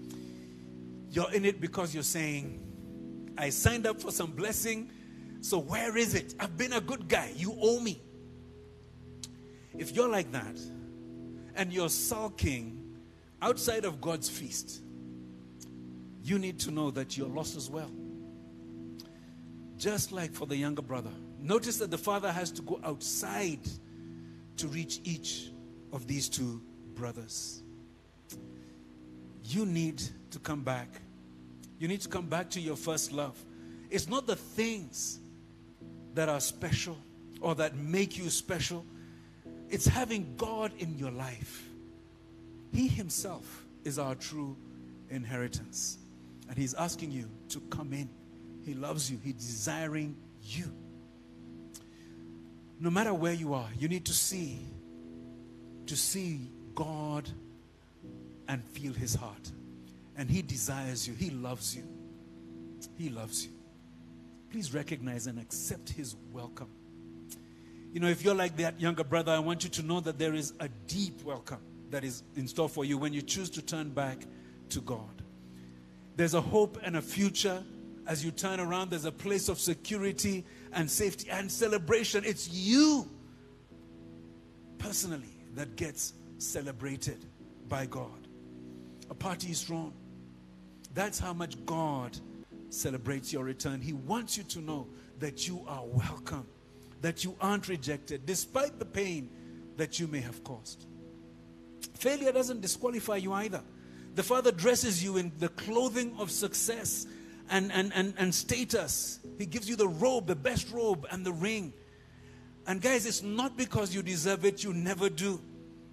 You're 1.10 1.32
in 1.32 1.44
it 1.44 1.60
because 1.60 1.94
you're 1.94 2.02
saying, 2.02 2.60
I 3.36 3.50
signed 3.50 3.86
up 3.86 4.00
for 4.00 4.10
some 4.10 4.32
blessing, 4.32 4.90
so 5.40 5.58
where 5.58 5.96
is 5.96 6.14
it? 6.14 6.34
I've 6.38 6.56
been 6.56 6.72
a 6.72 6.80
good 6.80 7.08
guy. 7.08 7.32
You 7.36 7.56
owe 7.60 7.80
me. 7.80 8.00
If 9.76 9.94
you're 9.94 10.08
like 10.08 10.30
that 10.32 10.58
and 11.54 11.72
you're 11.72 11.88
sulking 11.88 12.96
outside 13.40 13.84
of 13.84 14.00
God's 14.00 14.28
feast, 14.28 14.82
you 16.22 16.38
need 16.38 16.58
to 16.60 16.70
know 16.70 16.90
that 16.92 17.16
you're 17.16 17.28
lost 17.28 17.56
as 17.56 17.68
well. 17.68 17.90
Just 19.76 20.12
like 20.12 20.32
for 20.32 20.46
the 20.46 20.56
younger 20.56 20.82
brother. 20.82 21.10
Notice 21.40 21.78
that 21.78 21.90
the 21.90 21.98
father 21.98 22.30
has 22.30 22.52
to 22.52 22.62
go 22.62 22.80
outside 22.84 23.60
to 24.58 24.68
reach 24.68 25.00
each 25.02 25.50
of 25.92 26.06
these 26.06 26.28
two 26.28 26.62
brothers. 26.94 27.62
You 29.44 29.66
need 29.66 30.02
to 30.30 30.38
come 30.38 30.62
back. 30.62 30.88
You 31.78 31.88
need 31.88 32.00
to 32.02 32.08
come 32.08 32.26
back 32.26 32.50
to 32.50 32.60
your 32.60 32.76
first 32.76 33.12
love. 33.12 33.36
It's 33.90 34.08
not 34.08 34.26
the 34.26 34.36
things 34.36 35.18
that 36.14 36.28
are 36.28 36.40
special 36.40 36.96
or 37.40 37.54
that 37.56 37.76
make 37.76 38.16
you 38.16 38.30
special, 38.30 38.86
it's 39.68 39.86
having 39.86 40.34
God 40.36 40.72
in 40.78 40.96
your 40.96 41.10
life. 41.10 41.68
He 42.72 42.88
Himself 42.88 43.66
is 43.84 43.98
our 43.98 44.14
true 44.14 44.56
inheritance. 45.10 45.98
And 46.48 46.56
He's 46.56 46.74
asking 46.74 47.10
you 47.10 47.28
to 47.48 47.60
come 47.70 47.92
in. 47.92 48.08
He 48.64 48.74
loves 48.74 49.10
you, 49.10 49.18
He's 49.22 49.34
desiring 49.34 50.16
you. 50.42 50.72
No 52.78 52.90
matter 52.90 53.12
where 53.12 53.32
you 53.32 53.54
are, 53.54 53.68
you 53.78 53.88
need 53.88 54.04
to 54.06 54.12
see, 54.12 54.60
to 55.86 55.96
see 55.96 56.50
God 56.74 57.28
and 58.48 58.64
feel 58.64 58.92
His 58.92 59.14
heart. 59.14 59.50
And 60.16 60.30
He 60.30 60.42
desires 60.42 61.06
you, 61.06 61.14
He 61.14 61.30
loves 61.30 61.76
you. 61.76 61.84
He 62.96 63.08
loves 63.08 63.46
you. 63.46 63.52
Please 64.50 64.74
recognize 64.74 65.26
and 65.26 65.38
accept 65.38 65.90
His 65.90 66.16
welcome. 66.32 66.68
You 67.92 68.00
know, 68.00 68.08
if 68.08 68.24
you're 68.24 68.34
like 68.34 68.56
that 68.56 68.80
younger 68.80 69.04
brother, 69.04 69.32
I 69.32 69.38
want 69.38 69.64
you 69.64 69.70
to 69.70 69.82
know 69.82 70.00
that 70.00 70.18
there 70.18 70.34
is 70.34 70.54
a 70.60 70.68
deep 70.86 71.22
welcome 71.24 71.60
that 71.90 72.04
is 72.04 72.22
in 72.36 72.48
store 72.48 72.68
for 72.68 72.84
you 72.84 72.96
when 72.96 73.12
you 73.12 73.22
choose 73.22 73.50
to 73.50 73.62
turn 73.62 73.90
back 73.90 74.18
to 74.70 74.80
God. 74.80 75.22
There's 76.16 76.34
a 76.34 76.40
hope 76.40 76.78
and 76.82 76.96
a 76.96 77.02
future 77.02 77.62
as 78.06 78.24
you 78.24 78.30
turn 78.30 78.60
around. 78.60 78.90
There's 78.90 79.04
a 79.04 79.12
place 79.12 79.48
of 79.48 79.58
security 79.58 80.44
and 80.72 80.90
safety 80.90 81.30
and 81.30 81.50
celebration. 81.50 82.24
It's 82.24 82.48
you 82.48 83.08
personally 84.78 85.36
that 85.54 85.76
gets 85.76 86.14
celebrated 86.42 87.24
by 87.68 87.86
God. 87.86 88.28
A 89.10 89.14
party 89.14 89.50
is 89.50 89.62
thrown. 89.62 89.92
That's 90.94 91.18
how 91.18 91.32
much 91.32 91.64
God 91.64 92.18
celebrates 92.70 93.32
your 93.32 93.44
return. 93.44 93.80
He 93.80 93.92
wants 93.92 94.36
you 94.36 94.44
to 94.44 94.60
know 94.60 94.88
that 95.18 95.46
you 95.46 95.64
are 95.66 95.84
welcome, 95.84 96.46
that 97.00 97.24
you 97.24 97.36
aren't 97.40 97.68
rejected, 97.68 98.26
despite 98.26 98.78
the 98.78 98.84
pain 98.84 99.30
that 99.76 100.00
you 100.00 100.06
may 100.06 100.20
have 100.20 100.42
caused. 100.44 100.86
Failure 101.94 102.32
doesn't 102.32 102.60
disqualify 102.60 103.16
you 103.16 103.32
either. 103.32 103.62
The 104.14 104.22
Father 104.22 104.52
dresses 104.52 105.02
you 105.02 105.16
in 105.16 105.32
the 105.38 105.48
clothing 105.50 106.14
of 106.18 106.30
success 106.30 107.06
and, 107.50 107.72
and, 107.72 107.92
and, 107.94 108.14
and 108.18 108.34
status. 108.34 109.20
He 109.38 109.46
gives 109.46 109.68
you 109.68 109.76
the 109.76 109.88
robe, 109.88 110.26
the 110.26 110.36
best 110.36 110.70
robe, 110.70 111.06
and 111.10 111.24
the 111.24 111.32
ring. 111.32 111.72
And 112.66 112.80
guys, 112.80 113.06
it's 113.06 113.22
not 113.22 113.56
because 113.56 113.94
you 113.94 114.02
deserve 114.02 114.44
it, 114.44 114.62
you 114.62 114.72
never 114.72 115.08
do. 115.08 115.40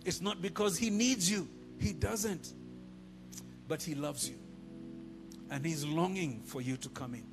It's 0.05 0.21
not 0.21 0.41
because 0.41 0.77
He 0.77 0.89
needs 0.89 1.29
you, 1.29 1.47
He 1.79 1.93
doesn't. 1.93 2.53
But 3.67 3.83
He 3.83 3.95
loves 3.95 4.29
you. 4.29 4.35
and 5.51 5.65
He's 5.65 5.85
longing 5.85 6.41
for 6.45 6.61
you 6.61 6.77
to 6.77 6.89
come 6.89 7.15
in. 7.15 7.25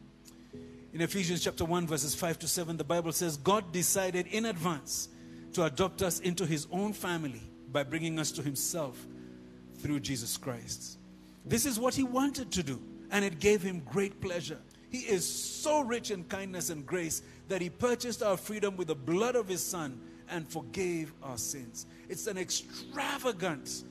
In 0.93 1.01
Ephesians 1.03 1.45
chapter 1.45 1.65
1, 1.65 1.87
verses 1.87 2.15
5 2.15 2.39
to 2.41 2.49
7, 2.49 2.77
the 2.77 2.85
Bible 2.85 3.13
says, 3.13 3.37
God 3.37 3.73
decided 3.73 4.27
in 4.29 4.47
advance 4.47 5.09
to 5.53 5.65
adopt 5.65 6.03
us 6.03 6.21
into 6.21 6.47
His 6.47 6.67
own 6.73 6.93
family 6.93 7.43
by 7.71 7.83
bringing 7.83 8.19
us 8.19 8.31
to 8.33 8.43
Himself 8.43 9.07
through 9.79 10.01
Jesus 10.01 10.37
Christ. 10.37 10.99
This 11.45 11.67
is 11.67 11.79
what 11.79 11.95
He 11.95 12.03
wanted 12.03 12.51
to 12.53 12.63
do, 12.63 12.81
and 13.11 13.25
it 13.25 13.41
gave 13.41 13.63
Him 13.63 13.83
great 13.85 14.21
pleasure. 14.21 14.59
He 14.89 14.99
is 14.99 15.27
so 15.29 15.81
rich 15.81 16.11
in 16.11 16.25
kindness 16.25 16.71
and 16.71 16.87
grace 16.87 17.23
that 17.49 17.61
He 17.61 17.69
purchased 17.69 18.23
our 18.23 18.37
freedom 18.37 18.77
with 18.77 18.89
the 18.89 18.95
blood 18.95 19.37
of 19.37 19.49
His 19.49 19.63
Son 19.63 20.01
and 20.31 20.49
forgave 20.49 21.13
our 21.23 21.39
sins. 21.39 21.87
It's 22.09 22.27
an 22.27 22.39
extravagant, 22.39 23.85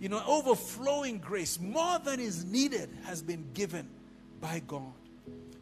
you 0.00 0.08
know, 0.08 0.22
overflowing 0.26 1.18
grace. 1.18 1.58
More 1.60 1.98
than 1.98 2.20
is 2.20 2.44
needed 2.44 2.90
has 3.04 3.22
been 3.22 3.44
given 3.54 3.88
by 4.40 4.62
God. 4.66 4.92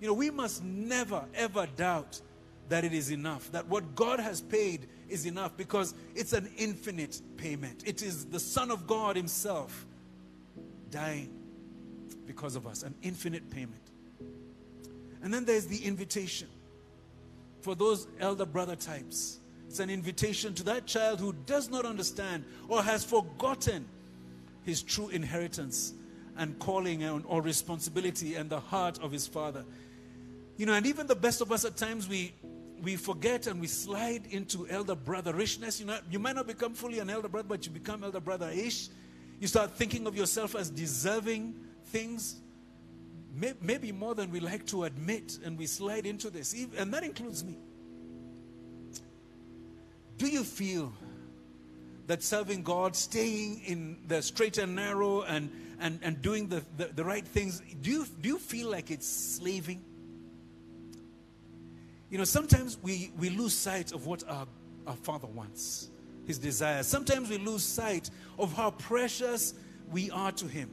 You 0.00 0.08
know, 0.08 0.14
we 0.14 0.30
must 0.30 0.62
never, 0.62 1.24
ever 1.34 1.66
doubt 1.76 2.20
that 2.68 2.84
it 2.84 2.92
is 2.92 3.10
enough, 3.10 3.50
that 3.52 3.66
what 3.68 3.94
God 3.94 4.18
has 4.20 4.40
paid 4.40 4.88
is 5.08 5.24
enough 5.24 5.56
because 5.56 5.94
it's 6.14 6.32
an 6.32 6.50
infinite 6.56 7.20
payment. 7.36 7.84
It 7.86 8.02
is 8.02 8.26
the 8.26 8.40
Son 8.40 8.70
of 8.70 8.86
God 8.86 9.16
Himself 9.16 9.86
dying 10.90 11.32
because 12.26 12.56
of 12.56 12.66
us, 12.66 12.82
an 12.82 12.94
infinite 13.02 13.48
payment. 13.50 13.80
And 15.22 15.32
then 15.32 15.44
there's 15.44 15.66
the 15.66 15.84
invitation 15.84 16.48
for 17.62 17.74
those 17.74 18.06
elder 18.20 18.46
brother 18.46 18.76
types 18.76 19.40
it's 19.68 19.80
an 19.80 19.90
invitation 19.90 20.54
to 20.54 20.62
that 20.64 20.86
child 20.86 21.20
who 21.20 21.32
does 21.32 21.70
not 21.70 21.84
understand 21.84 22.44
or 22.68 22.82
has 22.82 23.04
forgotten 23.04 23.86
his 24.64 24.82
true 24.82 25.08
inheritance 25.08 25.92
and 26.36 26.58
calling 26.58 27.02
and, 27.02 27.24
or 27.26 27.42
responsibility 27.42 28.34
and 28.34 28.50
the 28.50 28.60
heart 28.60 28.98
of 29.02 29.12
his 29.12 29.26
father. 29.26 29.64
You 30.56 30.66
know, 30.66 30.72
and 30.72 30.86
even 30.86 31.06
the 31.06 31.14
best 31.14 31.40
of 31.40 31.52
us 31.52 31.64
at 31.64 31.76
times 31.76 32.08
we 32.08 32.32
we 32.82 32.96
forget 32.96 33.46
and 33.46 33.60
we 33.60 33.66
slide 33.66 34.26
into 34.30 34.68
elder 34.68 34.94
brotherishness. 34.94 35.80
You 35.80 35.86
know, 35.86 35.98
you 36.10 36.18
might 36.18 36.36
not 36.36 36.46
become 36.46 36.74
fully 36.74 36.98
an 36.98 37.08
elder 37.08 37.28
brother, 37.28 37.48
but 37.48 37.64
you 37.66 37.72
become 37.72 38.04
elder 38.04 38.20
brother-ish. 38.20 38.88
You 39.40 39.46
start 39.46 39.72
thinking 39.72 40.06
of 40.06 40.16
yourself 40.16 40.54
as 40.54 40.70
deserving 40.70 41.54
things, 41.86 42.36
maybe 43.60 43.92
more 43.92 44.14
than 44.14 44.30
we 44.30 44.40
like 44.40 44.66
to 44.66 44.84
admit, 44.84 45.38
and 45.44 45.58
we 45.58 45.66
slide 45.66 46.06
into 46.06 46.30
this, 46.30 46.54
and 46.76 46.92
that 46.92 47.02
includes 47.02 47.44
me. 47.44 47.56
Do 50.16 50.28
you 50.28 50.44
feel 50.44 50.92
that 52.06 52.22
serving 52.22 52.62
God, 52.62 52.94
staying 52.96 53.62
in 53.64 53.98
the 54.06 54.22
straight 54.22 54.58
and 54.58 54.74
narrow 54.76 55.22
and, 55.22 55.50
and, 55.80 55.98
and 56.02 56.22
doing 56.22 56.48
the, 56.48 56.62
the, 56.76 56.86
the 56.86 57.04
right 57.04 57.26
things, 57.26 57.60
do 57.82 57.90
you, 57.90 58.06
do 58.20 58.28
you 58.28 58.38
feel 58.38 58.70
like 58.70 58.90
it's 58.90 59.06
slaving? 59.06 59.82
You 62.10 62.18
know, 62.18 62.24
sometimes 62.24 62.78
we, 62.82 63.10
we 63.18 63.30
lose 63.30 63.52
sight 63.52 63.92
of 63.92 64.06
what 64.06 64.22
our, 64.28 64.46
our 64.86 64.94
Father 64.94 65.26
wants, 65.26 65.90
His 66.26 66.38
desires. 66.38 66.86
Sometimes 66.86 67.28
we 67.28 67.38
lose 67.38 67.64
sight 67.64 68.10
of 68.38 68.52
how 68.52 68.70
precious 68.70 69.54
we 69.90 70.10
are 70.10 70.32
to 70.32 70.46
Him 70.46 70.70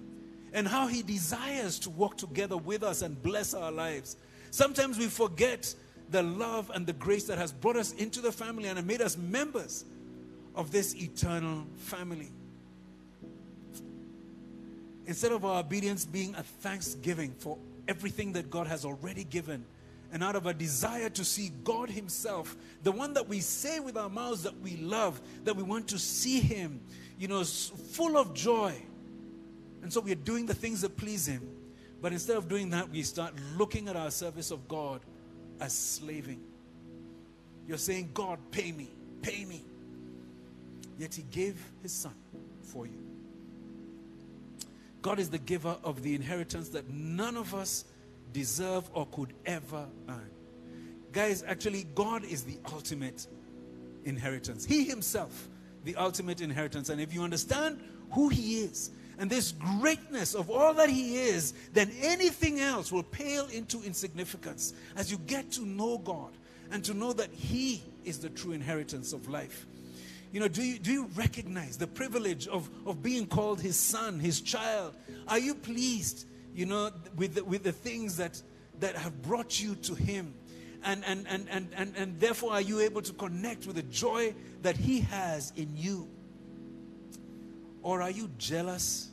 and 0.54 0.68
how 0.68 0.88
He 0.88 1.02
desires 1.02 1.80
to 1.80 1.90
walk 1.90 2.18
together 2.18 2.56
with 2.56 2.84
us 2.84 3.02
and 3.02 3.22
bless 3.22 3.56
our 3.56 3.72
lives. 3.72 4.16
Sometimes 4.52 5.00
we 5.00 5.08
forget 5.08 5.74
the 6.14 6.24
love 6.24 6.72
and 6.74 6.86
the 6.86 6.94
grace 6.94 7.26
that 7.26 7.40
has 7.40 7.52
brought 7.52 7.76
us 7.76 7.92
into 7.94 8.22
the 8.22 8.32
family 8.32 8.70
and 8.70 8.86
made 8.86 9.02
us 9.02 9.18
members 9.18 9.84
of 10.56 10.72
this 10.72 10.96
eternal 10.96 11.66
family. 11.76 12.32
Instead 15.08 15.32
of 15.32 15.44
our 15.44 15.60
obedience 15.60 16.06
being 16.06 16.34
a 16.36 16.44
thanksgiving 16.44 17.34
for 17.40 17.58
everything 17.88 18.32
that 18.34 18.50
God 18.50 18.68
has 18.68 18.86
already 18.86 19.24
given, 19.24 19.66
and 20.14 20.24
out 20.24 20.36
of 20.36 20.46
a 20.46 20.54
desire 20.54 21.10
to 21.10 21.26
see 21.26 21.52
God 21.64 21.90
Himself, 21.90 22.56
the 22.84 22.92
one 22.92 23.16
that 23.16 23.28
we 23.28 23.40
say 23.40 23.80
with 23.80 23.98
our 23.98 24.10
mouths 24.10 24.44
that 24.44 24.58
we 24.62 24.78
love, 24.78 25.20
that 25.44 25.56
we 25.56 25.64
want 25.64 25.88
to 25.88 25.98
see 25.98 26.40
Him, 26.40 26.80
you 27.18 27.28
know, 27.28 27.44
full 27.44 28.18
of 28.18 28.36
joy. 28.36 28.76
And 29.82 29.92
so 29.92 30.00
we 30.00 30.12
are 30.12 30.16
doing 30.16 30.46
the 30.46 30.54
things 30.54 30.82
that 30.82 30.96
please 30.96 31.28
Him. 31.28 31.42
But 32.00 32.14
instead 32.14 32.38
of 32.38 32.48
doing 32.48 32.70
that, 32.70 32.92
we 32.92 33.02
start 33.02 33.34
looking 33.58 33.88
at 33.88 33.96
our 33.96 34.12
service 34.12 34.52
of 34.52 34.68
God 34.68 35.02
as 35.64 35.74
slaving. 35.74 36.42
You're 37.68 37.78
saying, 37.78 38.12
God, 38.14 38.38
pay 38.52 38.74
me, 38.74 38.90
pay 39.22 39.46
me. 39.46 39.64
Yet 41.00 41.16
He 41.16 41.24
gave 41.24 41.56
His 41.82 41.94
Son 41.94 42.14
for 42.62 42.86
you. 42.86 43.00
God 45.02 45.20
is 45.20 45.30
the 45.30 45.38
giver 45.40 45.78
of 45.84 46.04
the 46.04 46.14
inheritance 46.16 46.70
that 46.70 46.90
none 46.90 47.38
of 47.38 47.56
us 47.56 47.86
deserve 48.34 48.90
or 48.94 49.06
could 49.08 49.34
ever 49.46 49.86
earn. 50.10 50.30
Guys, 51.14 51.44
actually, 51.48 51.86
God 51.96 52.26
is 52.26 52.44
the 52.44 52.58
ultimate 52.74 53.26
inheritance. 54.04 54.66
He 54.66 54.84
Himself, 54.84 55.48
the 55.86 55.96
ultimate 55.96 56.42
inheritance. 56.42 56.90
And 56.90 57.00
if 57.00 57.14
you 57.14 57.24
understand 57.24 57.82
who 58.12 58.28
He 58.28 58.60
is, 58.60 58.92
and 59.20 59.30
this 59.30 59.52
greatness 59.52 60.34
of 60.34 60.50
all 60.50 60.74
that 60.76 60.90
He 60.90 61.18
is, 61.18 61.54
then 61.74 61.92
anything 62.02 62.60
else 62.60 62.92
will 62.92 63.04
pale 63.04 63.48
into 63.48 63.82
insignificance 63.84 64.74
as 64.96 65.12
you 65.12 65.18
get 65.18 65.52
to 65.54 65.66
know 65.66 65.98
God 66.00 66.32
and 66.72 66.84
to 66.86 66.94
know 66.94 67.14
that 67.14 67.32
He 67.32 67.84
is 68.04 68.20
the 68.20 68.30
true 68.30 68.54
inheritance 68.54 69.14
of 69.14 69.30
life. 69.30 69.66
You 70.32 70.40
know, 70.40 70.48
do 70.48 70.64
you, 70.64 70.80
do 70.80 70.92
you 70.92 71.10
recognize 71.16 71.78
the 71.78 71.86
privilege 71.86 72.48
of, 72.48 72.68
of 72.88 73.04
being 73.04 73.28
called 73.28 73.62
His 73.62 73.76
son, 73.76 74.20
His 74.20 74.42
child? 74.42 74.96
Are 75.28 75.38
you 75.38 75.54
pleased, 75.54 76.26
you 76.56 76.66
know, 76.66 76.90
with 77.16 77.36
the, 77.36 77.44
with 77.44 77.64
the 77.64 77.72
things 77.72 78.18
that, 78.18 78.42
that 78.80 78.96
have 78.96 79.22
brought 79.22 79.62
you 79.62 79.76
to 79.76 79.94
Him? 79.94 80.34
And, 80.84 81.04
and, 81.06 81.28
and, 81.30 81.48
and, 81.50 81.70
and, 81.78 81.96
and 81.96 82.20
therefore, 82.20 82.54
are 82.54 82.62
you 82.62 82.80
able 82.80 83.04
to 83.04 83.14
connect 83.14 83.68
with 83.68 83.76
the 83.76 83.84
joy 83.84 84.34
that 84.64 84.76
He 84.76 85.02
has 85.02 85.54
in 85.56 85.70
you? 85.78 86.10
Or 87.84 88.02
are 88.02 88.10
you 88.10 88.30
jealous? 88.38 89.10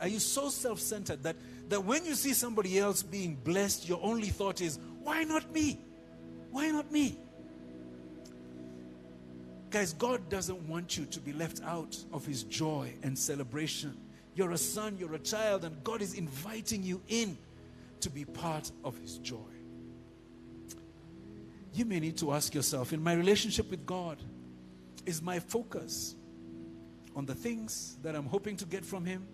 Are 0.00 0.08
you 0.08 0.18
so 0.18 0.48
self 0.48 0.80
centered 0.80 1.22
that, 1.22 1.36
that 1.68 1.84
when 1.84 2.04
you 2.04 2.14
see 2.14 2.32
somebody 2.32 2.78
else 2.78 3.02
being 3.02 3.36
blessed, 3.36 3.88
your 3.88 4.00
only 4.02 4.28
thought 4.28 4.60
is, 4.60 4.78
why 5.02 5.24
not 5.24 5.52
me? 5.52 5.78
Why 6.50 6.70
not 6.70 6.90
me? 6.90 7.18
Guys, 9.70 9.92
God 9.92 10.28
doesn't 10.28 10.68
want 10.68 10.96
you 10.96 11.04
to 11.06 11.20
be 11.20 11.32
left 11.32 11.60
out 11.62 11.96
of 12.12 12.24
His 12.24 12.44
joy 12.44 12.94
and 13.02 13.18
celebration. 13.18 13.96
You're 14.34 14.52
a 14.52 14.58
son, 14.58 14.96
you're 14.98 15.14
a 15.14 15.18
child, 15.18 15.64
and 15.64 15.82
God 15.84 16.00
is 16.00 16.14
inviting 16.14 16.82
you 16.82 17.02
in 17.08 17.36
to 18.00 18.10
be 18.10 18.24
part 18.24 18.70
of 18.84 18.96
His 18.98 19.18
joy. 19.18 19.36
You 21.74 21.84
may 21.84 21.98
need 21.98 22.16
to 22.18 22.32
ask 22.32 22.54
yourself 22.54 22.92
in 22.92 23.02
my 23.02 23.14
relationship 23.14 23.68
with 23.68 23.84
God, 23.84 24.18
is 25.06 25.20
my 25.20 25.40
focus 25.40 26.14
on 27.16 27.26
the 27.26 27.34
things 27.34 27.96
that 28.02 28.14
I'm 28.14 28.26
hoping 28.26 28.56
to 28.58 28.64
get 28.64 28.84
from 28.84 29.04
Him, 29.04 29.26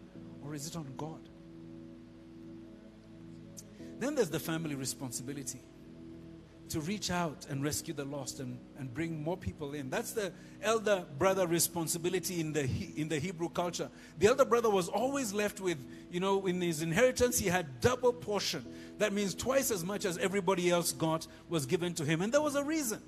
or 0.45 0.55
is 0.55 0.67
it 0.67 0.77
on 0.77 0.87
God? 0.97 1.29
Then 3.99 4.15
there's 4.15 4.31
the 4.31 4.41
family 4.41 4.75
responsibility 4.75 5.61
to 6.71 6.81
reach 6.81 7.11
out 7.11 7.47
and 7.51 7.63
rescue 7.63 7.93
the 7.93 8.05
lost 8.05 8.39
and, 8.39 8.59
and 8.79 8.95
bring 8.95 9.23
more 9.23 9.37
people 9.37 9.75
in. 9.75 9.91
That's 9.91 10.13
the 10.13 10.33
elder 10.63 11.05
brother 11.19 11.47
responsibility 11.47 12.41
in 12.41 12.53
the, 12.53 12.69
in 12.97 13.09
the 13.09 13.19
Hebrew 13.19 13.49
culture. 13.49 13.91
The 14.19 14.29
elder 14.29 14.45
brother 14.45 14.71
was 14.71 14.89
always 14.89 15.33
left 15.33 15.61
with, 15.61 15.79
you 16.11 16.21
know, 16.21 16.47
in 16.47 16.61
his 16.61 16.81
inheritance, 16.81 17.39
he 17.39 17.49
had 17.49 17.81
double 17.81 18.13
portion. 18.13 18.65
That 18.99 19.13
means 19.13 19.35
twice 19.35 19.71
as 19.71 19.85
much 19.85 20.05
as 20.05 20.17
everybody 20.19 20.71
else 20.71 20.93
got 20.93 21.27
was 21.49 21.67
given 21.67 21.93
to 21.95 22.05
him. 22.05 22.23
And 22.23 22.33
there 22.33 22.43
was 22.43 22.55
a 22.55 22.65
reason. 22.65 23.03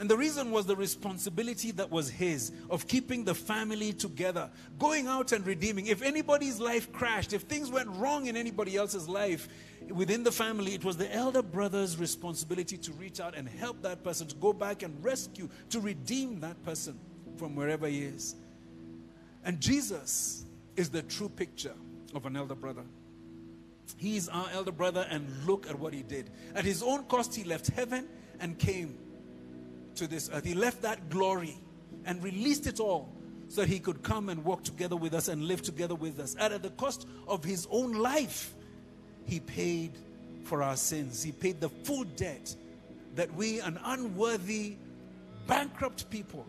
And 0.00 0.08
the 0.08 0.16
reason 0.16 0.50
was 0.50 0.64
the 0.64 0.74
responsibility 0.74 1.72
that 1.72 1.90
was 1.90 2.08
his 2.08 2.52
of 2.70 2.88
keeping 2.88 3.22
the 3.22 3.34
family 3.34 3.92
together, 3.92 4.48
going 4.78 5.06
out 5.06 5.32
and 5.32 5.46
redeeming. 5.46 5.88
If 5.88 6.00
anybody's 6.00 6.58
life 6.58 6.90
crashed, 6.90 7.34
if 7.34 7.42
things 7.42 7.70
went 7.70 7.90
wrong 7.90 8.24
in 8.24 8.34
anybody 8.34 8.78
else's 8.78 9.10
life 9.10 9.46
within 9.90 10.22
the 10.22 10.32
family, 10.32 10.72
it 10.72 10.86
was 10.86 10.96
the 10.96 11.14
elder 11.14 11.42
brother's 11.42 11.98
responsibility 11.98 12.78
to 12.78 12.92
reach 12.92 13.20
out 13.20 13.36
and 13.36 13.46
help 13.46 13.82
that 13.82 14.02
person, 14.02 14.26
to 14.28 14.36
go 14.36 14.54
back 14.54 14.82
and 14.82 15.04
rescue, 15.04 15.50
to 15.68 15.80
redeem 15.80 16.40
that 16.40 16.62
person 16.64 16.98
from 17.36 17.54
wherever 17.54 17.86
he 17.86 18.04
is. 18.04 18.36
And 19.44 19.60
Jesus 19.60 20.46
is 20.76 20.88
the 20.88 21.02
true 21.02 21.28
picture 21.28 21.74
of 22.14 22.24
an 22.24 22.36
elder 22.36 22.54
brother. 22.54 22.84
He 23.98 24.16
is 24.16 24.30
our 24.30 24.48
elder 24.54 24.72
brother, 24.72 25.06
and 25.10 25.28
look 25.46 25.68
at 25.68 25.78
what 25.78 25.92
he 25.92 26.02
did. 26.02 26.30
At 26.54 26.64
his 26.64 26.82
own 26.82 27.04
cost, 27.04 27.34
he 27.34 27.44
left 27.44 27.66
heaven 27.66 28.08
and 28.40 28.58
came 28.58 28.96
to 29.96 30.06
this 30.06 30.30
earth. 30.32 30.44
He 30.44 30.54
left 30.54 30.82
that 30.82 31.08
glory 31.10 31.58
and 32.04 32.22
released 32.22 32.66
it 32.66 32.80
all 32.80 33.12
so 33.48 33.62
that 33.62 33.68
he 33.68 33.78
could 33.78 34.02
come 34.02 34.28
and 34.28 34.44
walk 34.44 34.62
together 34.62 34.96
with 34.96 35.14
us 35.14 35.28
and 35.28 35.44
live 35.44 35.62
together 35.62 35.94
with 35.94 36.20
us. 36.20 36.36
And 36.38 36.54
at 36.54 36.62
the 36.62 36.70
cost 36.70 37.06
of 37.26 37.44
his 37.44 37.66
own 37.70 37.92
life, 37.92 38.54
he 39.26 39.40
paid 39.40 39.92
for 40.44 40.62
our 40.62 40.76
sins. 40.76 41.22
He 41.22 41.32
paid 41.32 41.60
the 41.60 41.68
full 41.68 42.04
debt 42.04 42.54
that 43.16 43.32
we, 43.34 43.60
an 43.60 43.78
unworthy, 43.84 44.76
bankrupt 45.46 46.08
people, 46.10 46.46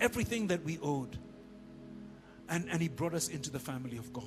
everything 0.00 0.48
that 0.48 0.64
we 0.64 0.78
owed. 0.82 1.18
And, 2.48 2.68
and 2.68 2.82
he 2.82 2.88
brought 2.88 3.14
us 3.14 3.28
into 3.28 3.50
the 3.50 3.60
family 3.60 3.96
of 3.96 4.12
God. 4.12 4.26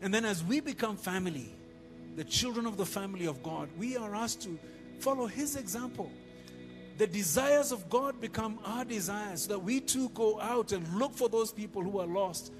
And 0.00 0.12
then 0.12 0.24
as 0.24 0.44
we 0.44 0.60
become 0.60 0.96
family, 0.96 1.52
the 2.16 2.24
children 2.24 2.66
of 2.66 2.76
the 2.76 2.86
family 2.86 3.26
of 3.26 3.42
God, 3.42 3.68
we 3.78 3.96
are 3.96 4.14
asked 4.14 4.42
to 4.42 4.58
follow 5.00 5.26
His 5.26 5.56
example. 5.56 6.10
The 6.98 7.06
desires 7.06 7.70
of 7.70 7.88
God 7.88 8.20
become 8.20 8.58
our 8.64 8.84
desires 8.84 9.42
so 9.42 9.50
that 9.50 9.60
we 9.60 9.78
too 9.78 10.08
go 10.10 10.40
out 10.40 10.72
and 10.72 10.86
look 10.98 11.14
for 11.14 11.28
those 11.28 11.52
people 11.52 11.80
who 11.80 12.00
are 12.00 12.06
lost. 12.06 12.52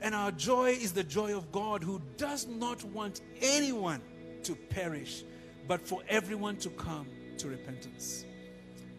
And 0.00 0.14
our 0.14 0.30
joy 0.30 0.70
is 0.70 0.92
the 0.92 1.02
joy 1.02 1.36
of 1.36 1.50
God 1.50 1.82
who 1.82 2.00
does 2.16 2.46
not 2.46 2.84
want 2.84 3.20
anyone 3.42 4.00
to 4.44 4.54
perish, 4.54 5.24
but 5.66 5.80
for 5.80 6.02
everyone 6.08 6.56
to 6.58 6.70
come 6.70 7.08
to 7.38 7.48
repentance. 7.48 8.24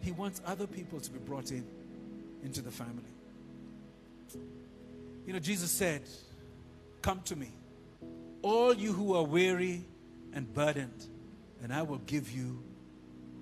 He 0.02 0.12
wants 0.12 0.42
other 0.44 0.66
people 0.66 1.00
to 1.00 1.10
be 1.10 1.18
brought 1.18 1.52
in 1.52 1.66
into 2.44 2.60
the 2.60 2.70
family. 2.70 3.02
You 5.26 5.32
know, 5.32 5.38
Jesus 5.38 5.70
said, 5.70 6.02
Come 7.00 7.22
to 7.22 7.34
me, 7.34 7.48
all 8.42 8.74
you 8.74 8.92
who 8.92 9.14
are 9.14 9.24
weary 9.24 9.86
and 10.34 10.52
burdened, 10.52 11.06
and 11.62 11.72
I 11.72 11.80
will 11.80 11.98
give 11.98 12.30
you 12.30 12.62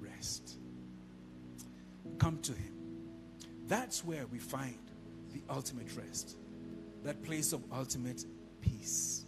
rest. 0.01 0.60
Come 2.21 2.39
to 2.43 2.53
Him. 2.53 2.75
That's 3.67 4.05
where 4.05 4.27
we 4.27 4.39
find 4.39 4.79
the 5.33 5.41
ultimate 5.49 5.89
rest, 5.97 6.37
that 7.03 7.23
place 7.23 7.55
of 7.55 7.63
ultimate 7.73 8.27
peace. 8.61 9.25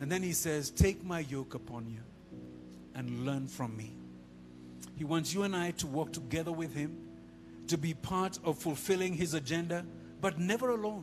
And 0.00 0.10
then 0.10 0.22
He 0.22 0.32
says, 0.32 0.70
Take 0.70 1.04
my 1.04 1.20
yoke 1.20 1.54
upon 1.54 1.90
you 1.90 2.02
and 2.94 3.26
learn 3.26 3.48
from 3.48 3.76
me. 3.76 3.96
He 4.94 5.02
wants 5.02 5.34
you 5.34 5.42
and 5.42 5.56
I 5.56 5.72
to 5.72 5.88
walk 5.88 6.12
together 6.12 6.52
with 6.52 6.72
Him, 6.72 6.96
to 7.66 7.76
be 7.76 7.94
part 7.94 8.38
of 8.44 8.56
fulfilling 8.56 9.12
His 9.12 9.34
agenda, 9.34 9.84
but 10.20 10.38
never 10.38 10.70
alone. 10.70 11.02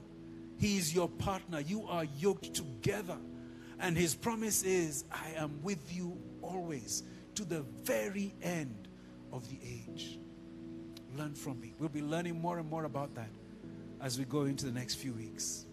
He 0.57 0.77
is 0.77 0.95
your 0.95 1.09
partner. 1.09 1.59
You 1.59 1.85
are 1.89 2.05
yoked 2.17 2.53
together. 2.53 3.17
And 3.81 3.97
His 3.97 4.15
promise 4.15 4.63
is, 4.63 5.03
I 5.11 5.33
am 5.35 5.59
with 5.61 5.93
you 5.93 6.17
always 6.41 7.03
to 7.35 7.43
the 7.43 7.65
very 7.83 8.33
end 8.41 8.80
of 9.31 9.47
the 9.49 9.57
age. 9.63 10.19
Learn 11.17 11.33
from 11.33 11.59
me. 11.59 11.73
We'll 11.79 11.89
be 11.89 12.01
learning 12.01 12.39
more 12.39 12.57
and 12.59 12.69
more 12.69 12.85
about 12.85 13.13
that 13.15 13.29
as 14.01 14.17
we 14.17 14.25
go 14.25 14.43
into 14.43 14.65
the 14.65 14.71
next 14.71 14.95
few 14.95 15.13
weeks. 15.13 15.65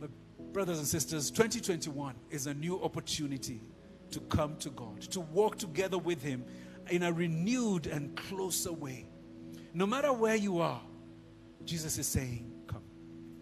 But, 0.00 0.10
brothers 0.52 0.78
and 0.78 0.86
sisters, 0.86 1.30
2021 1.30 2.14
is 2.30 2.46
a 2.46 2.54
new 2.54 2.82
opportunity 2.82 3.60
to 4.10 4.20
come 4.20 4.56
to 4.56 4.70
God, 4.70 5.00
to 5.02 5.20
walk 5.20 5.58
together 5.58 5.98
with 5.98 6.22
Him 6.22 6.44
in 6.90 7.02
a 7.02 7.12
renewed 7.12 7.86
and 7.86 8.16
closer 8.16 8.72
way. 8.72 9.06
No 9.74 9.86
matter 9.86 10.12
where 10.12 10.36
you 10.36 10.60
are, 10.60 10.80
Jesus 11.64 11.98
is 11.98 12.06
saying, 12.06 12.50
Come, 12.66 12.82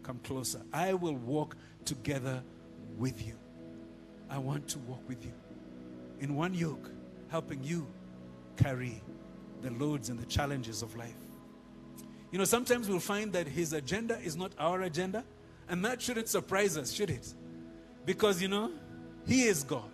come 0.02 0.18
closer. 0.20 0.60
I 0.72 0.94
will 0.94 1.16
walk 1.16 1.56
together 1.84 2.42
with 2.96 3.26
you. 3.26 3.34
I 4.28 4.38
want 4.38 4.68
to 4.68 4.78
walk 4.80 5.02
with 5.08 5.24
you 5.24 5.32
in 6.20 6.36
one 6.36 6.54
yoke, 6.54 6.90
helping 7.28 7.64
you 7.64 7.86
carry 8.62 9.02
the 9.62 9.70
loads 9.72 10.08
and 10.08 10.18
the 10.18 10.26
challenges 10.26 10.82
of 10.82 10.96
life. 10.96 11.14
You 12.30 12.38
know, 12.38 12.44
sometimes 12.44 12.88
we'll 12.88 13.00
find 13.00 13.32
that 13.32 13.46
his 13.46 13.72
agenda 13.72 14.18
is 14.20 14.36
not 14.36 14.52
our 14.58 14.82
agenda, 14.82 15.24
and 15.68 15.84
that 15.84 16.00
shouldn't 16.00 16.28
surprise 16.28 16.76
us, 16.76 16.92
should 16.92 17.10
it? 17.10 17.34
Because, 18.04 18.40
you 18.40 18.48
know, 18.48 18.70
he 19.26 19.42
is 19.42 19.64
God, 19.64 19.90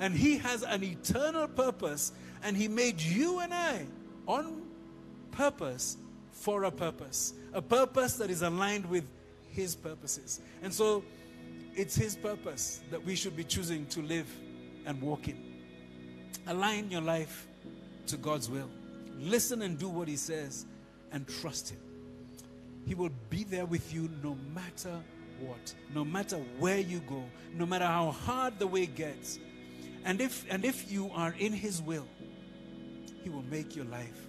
and 0.00 0.14
he 0.14 0.38
has 0.38 0.62
an 0.62 0.82
eternal 0.82 1.48
purpose, 1.48 2.12
and 2.42 2.56
he 2.56 2.68
made 2.68 3.00
you 3.00 3.40
and 3.40 3.52
I 3.52 3.86
on 4.26 4.62
purpose 5.32 5.96
for 6.32 6.64
a 6.64 6.70
purpose, 6.70 7.34
a 7.52 7.62
purpose 7.62 8.14
that 8.16 8.30
is 8.30 8.42
aligned 8.42 8.86
with 8.86 9.04
his 9.50 9.74
purposes. 9.74 10.40
And 10.62 10.72
so, 10.72 11.04
it's 11.74 11.94
his 11.94 12.16
purpose 12.16 12.80
that 12.90 13.04
we 13.04 13.14
should 13.14 13.36
be 13.36 13.44
choosing 13.44 13.86
to 13.88 14.00
live 14.00 14.26
and 14.86 15.00
walk 15.02 15.28
in. 15.28 15.42
Align 16.46 16.90
your 16.90 17.02
life 17.02 17.46
to 18.08 18.16
God's 18.16 18.48
will. 18.48 18.70
Listen 19.18 19.62
and 19.62 19.78
do 19.78 19.88
what 19.88 20.08
He 20.08 20.16
says 20.16 20.66
and 21.12 21.26
trust 21.26 21.70
Him. 21.70 21.80
He 22.86 22.94
will 22.94 23.10
be 23.30 23.44
there 23.44 23.66
with 23.66 23.92
you 23.92 24.08
no 24.22 24.36
matter 24.54 25.00
what, 25.40 25.74
no 25.94 26.04
matter 26.04 26.36
where 26.58 26.78
you 26.78 27.00
go, 27.00 27.24
no 27.54 27.66
matter 27.66 27.84
how 27.84 28.10
hard 28.10 28.58
the 28.58 28.66
way 28.66 28.86
gets. 28.86 29.38
And 30.04 30.20
if, 30.20 30.44
and 30.48 30.64
if 30.64 30.90
you 30.90 31.10
are 31.14 31.34
in 31.38 31.52
His 31.52 31.82
will, 31.82 32.06
He 33.22 33.28
will 33.28 33.44
make 33.50 33.74
your 33.74 33.86
life 33.86 34.28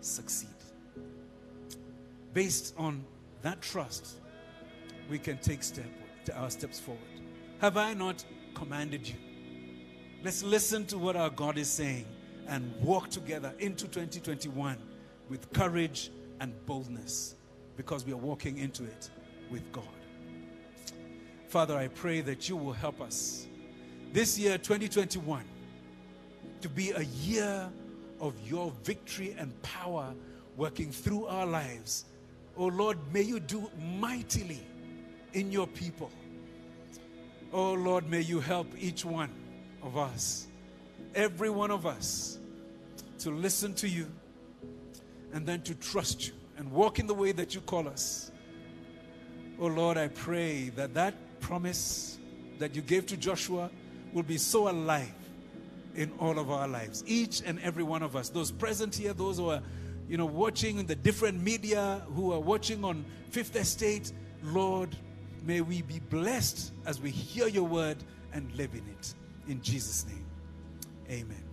succeed. 0.00 0.48
Based 2.34 2.74
on 2.78 3.04
that 3.42 3.60
trust, 3.62 4.16
we 5.10 5.18
can 5.18 5.38
take 5.38 5.62
step, 5.62 5.86
our 6.34 6.50
steps 6.50 6.78
forward. 6.78 7.02
Have 7.60 7.76
I 7.76 7.94
not 7.94 8.24
commanded 8.54 9.08
you? 9.08 9.16
Let's 10.22 10.42
listen 10.42 10.84
to 10.86 10.98
what 10.98 11.16
our 11.16 11.30
God 11.30 11.58
is 11.58 11.68
saying 11.68 12.06
and 12.48 12.74
walk 12.80 13.10
together 13.10 13.52
into 13.58 13.86
2021 13.86 14.76
with 15.28 15.52
courage 15.52 16.10
and 16.40 16.54
boldness 16.66 17.34
because 17.76 18.04
we 18.04 18.12
are 18.12 18.16
walking 18.16 18.58
into 18.58 18.84
it 18.84 19.10
with 19.50 19.70
God. 19.72 19.84
Father, 21.48 21.76
I 21.76 21.88
pray 21.88 22.20
that 22.22 22.48
you 22.48 22.56
will 22.56 22.72
help 22.72 23.00
us 23.00 23.46
this 24.12 24.38
year, 24.38 24.58
2021, 24.58 25.44
to 26.60 26.68
be 26.68 26.90
a 26.90 27.02
year 27.02 27.70
of 28.20 28.34
your 28.48 28.72
victory 28.82 29.34
and 29.38 29.60
power 29.62 30.14
working 30.56 30.90
through 30.90 31.26
our 31.26 31.46
lives. 31.46 32.06
Oh 32.56 32.66
Lord, 32.66 32.98
may 33.12 33.22
you 33.22 33.38
do 33.38 33.70
mightily 33.98 34.66
in 35.32 35.52
your 35.52 35.66
people. 35.68 36.10
Oh 37.52 37.74
Lord, 37.74 38.10
may 38.10 38.20
you 38.20 38.40
help 38.40 38.66
each 38.78 39.04
one 39.04 39.30
of 39.82 39.96
us, 39.96 40.47
every 41.18 41.50
one 41.50 41.72
of 41.72 41.84
us, 41.84 42.38
to 43.18 43.30
listen 43.30 43.74
to 43.74 43.88
you 43.88 44.06
and 45.32 45.44
then 45.44 45.60
to 45.62 45.74
trust 45.74 46.28
you 46.28 46.32
and 46.56 46.70
walk 46.70 47.00
in 47.00 47.08
the 47.08 47.14
way 47.14 47.32
that 47.32 47.54
you 47.54 47.60
call 47.60 47.88
us. 47.88 48.30
Oh 49.60 49.66
Lord, 49.66 49.98
I 49.98 50.06
pray 50.06 50.68
that 50.76 50.94
that 50.94 51.14
promise 51.40 52.18
that 52.60 52.76
you 52.76 52.82
gave 52.82 53.06
to 53.06 53.16
Joshua 53.16 53.68
will 54.12 54.22
be 54.22 54.38
so 54.38 54.68
alive 54.70 55.12
in 55.96 56.12
all 56.20 56.38
of 56.38 56.52
our 56.52 56.68
lives. 56.68 57.02
Each 57.08 57.42
and 57.44 57.58
every 57.60 57.82
one 57.82 58.04
of 58.04 58.14
us, 58.14 58.28
those 58.28 58.52
present 58.52 58.94
here, 58.94 59.12
those 59.12 59.38
who 59.38 59.50
are, 59.50 59.62
you 60.08 60.16
know, 60.16 60.26
watching 60.26 60.78
in 60.78 60.86
the 60.86 60.94
different 60.94 61.42
media, 61.42 62.00
who 62.14 62.32
are 62.32 62.40
watching 62.40 62.84
on 62.84 63.04
Fifth 63.30 63.56
Estate, 63.56 64.12
Lord, 64.44 64.94
may 65.44 65.60
we 65.60 65.82
be 65.82 65.98
blessed 65.98 66.72
as 66.86 67.00
we 67.00 67.10
hear 67.10 67.48
your 67.48 67.64
word 67.64 67.96
and 68.32 68.54
live 68.54 68.74
in 68.74 68.86
it. 68.98 69.14
In 69.48 69.60
Jesus' 69.60 70.06
name, 70.06 70.24
amen. 71.10 71.47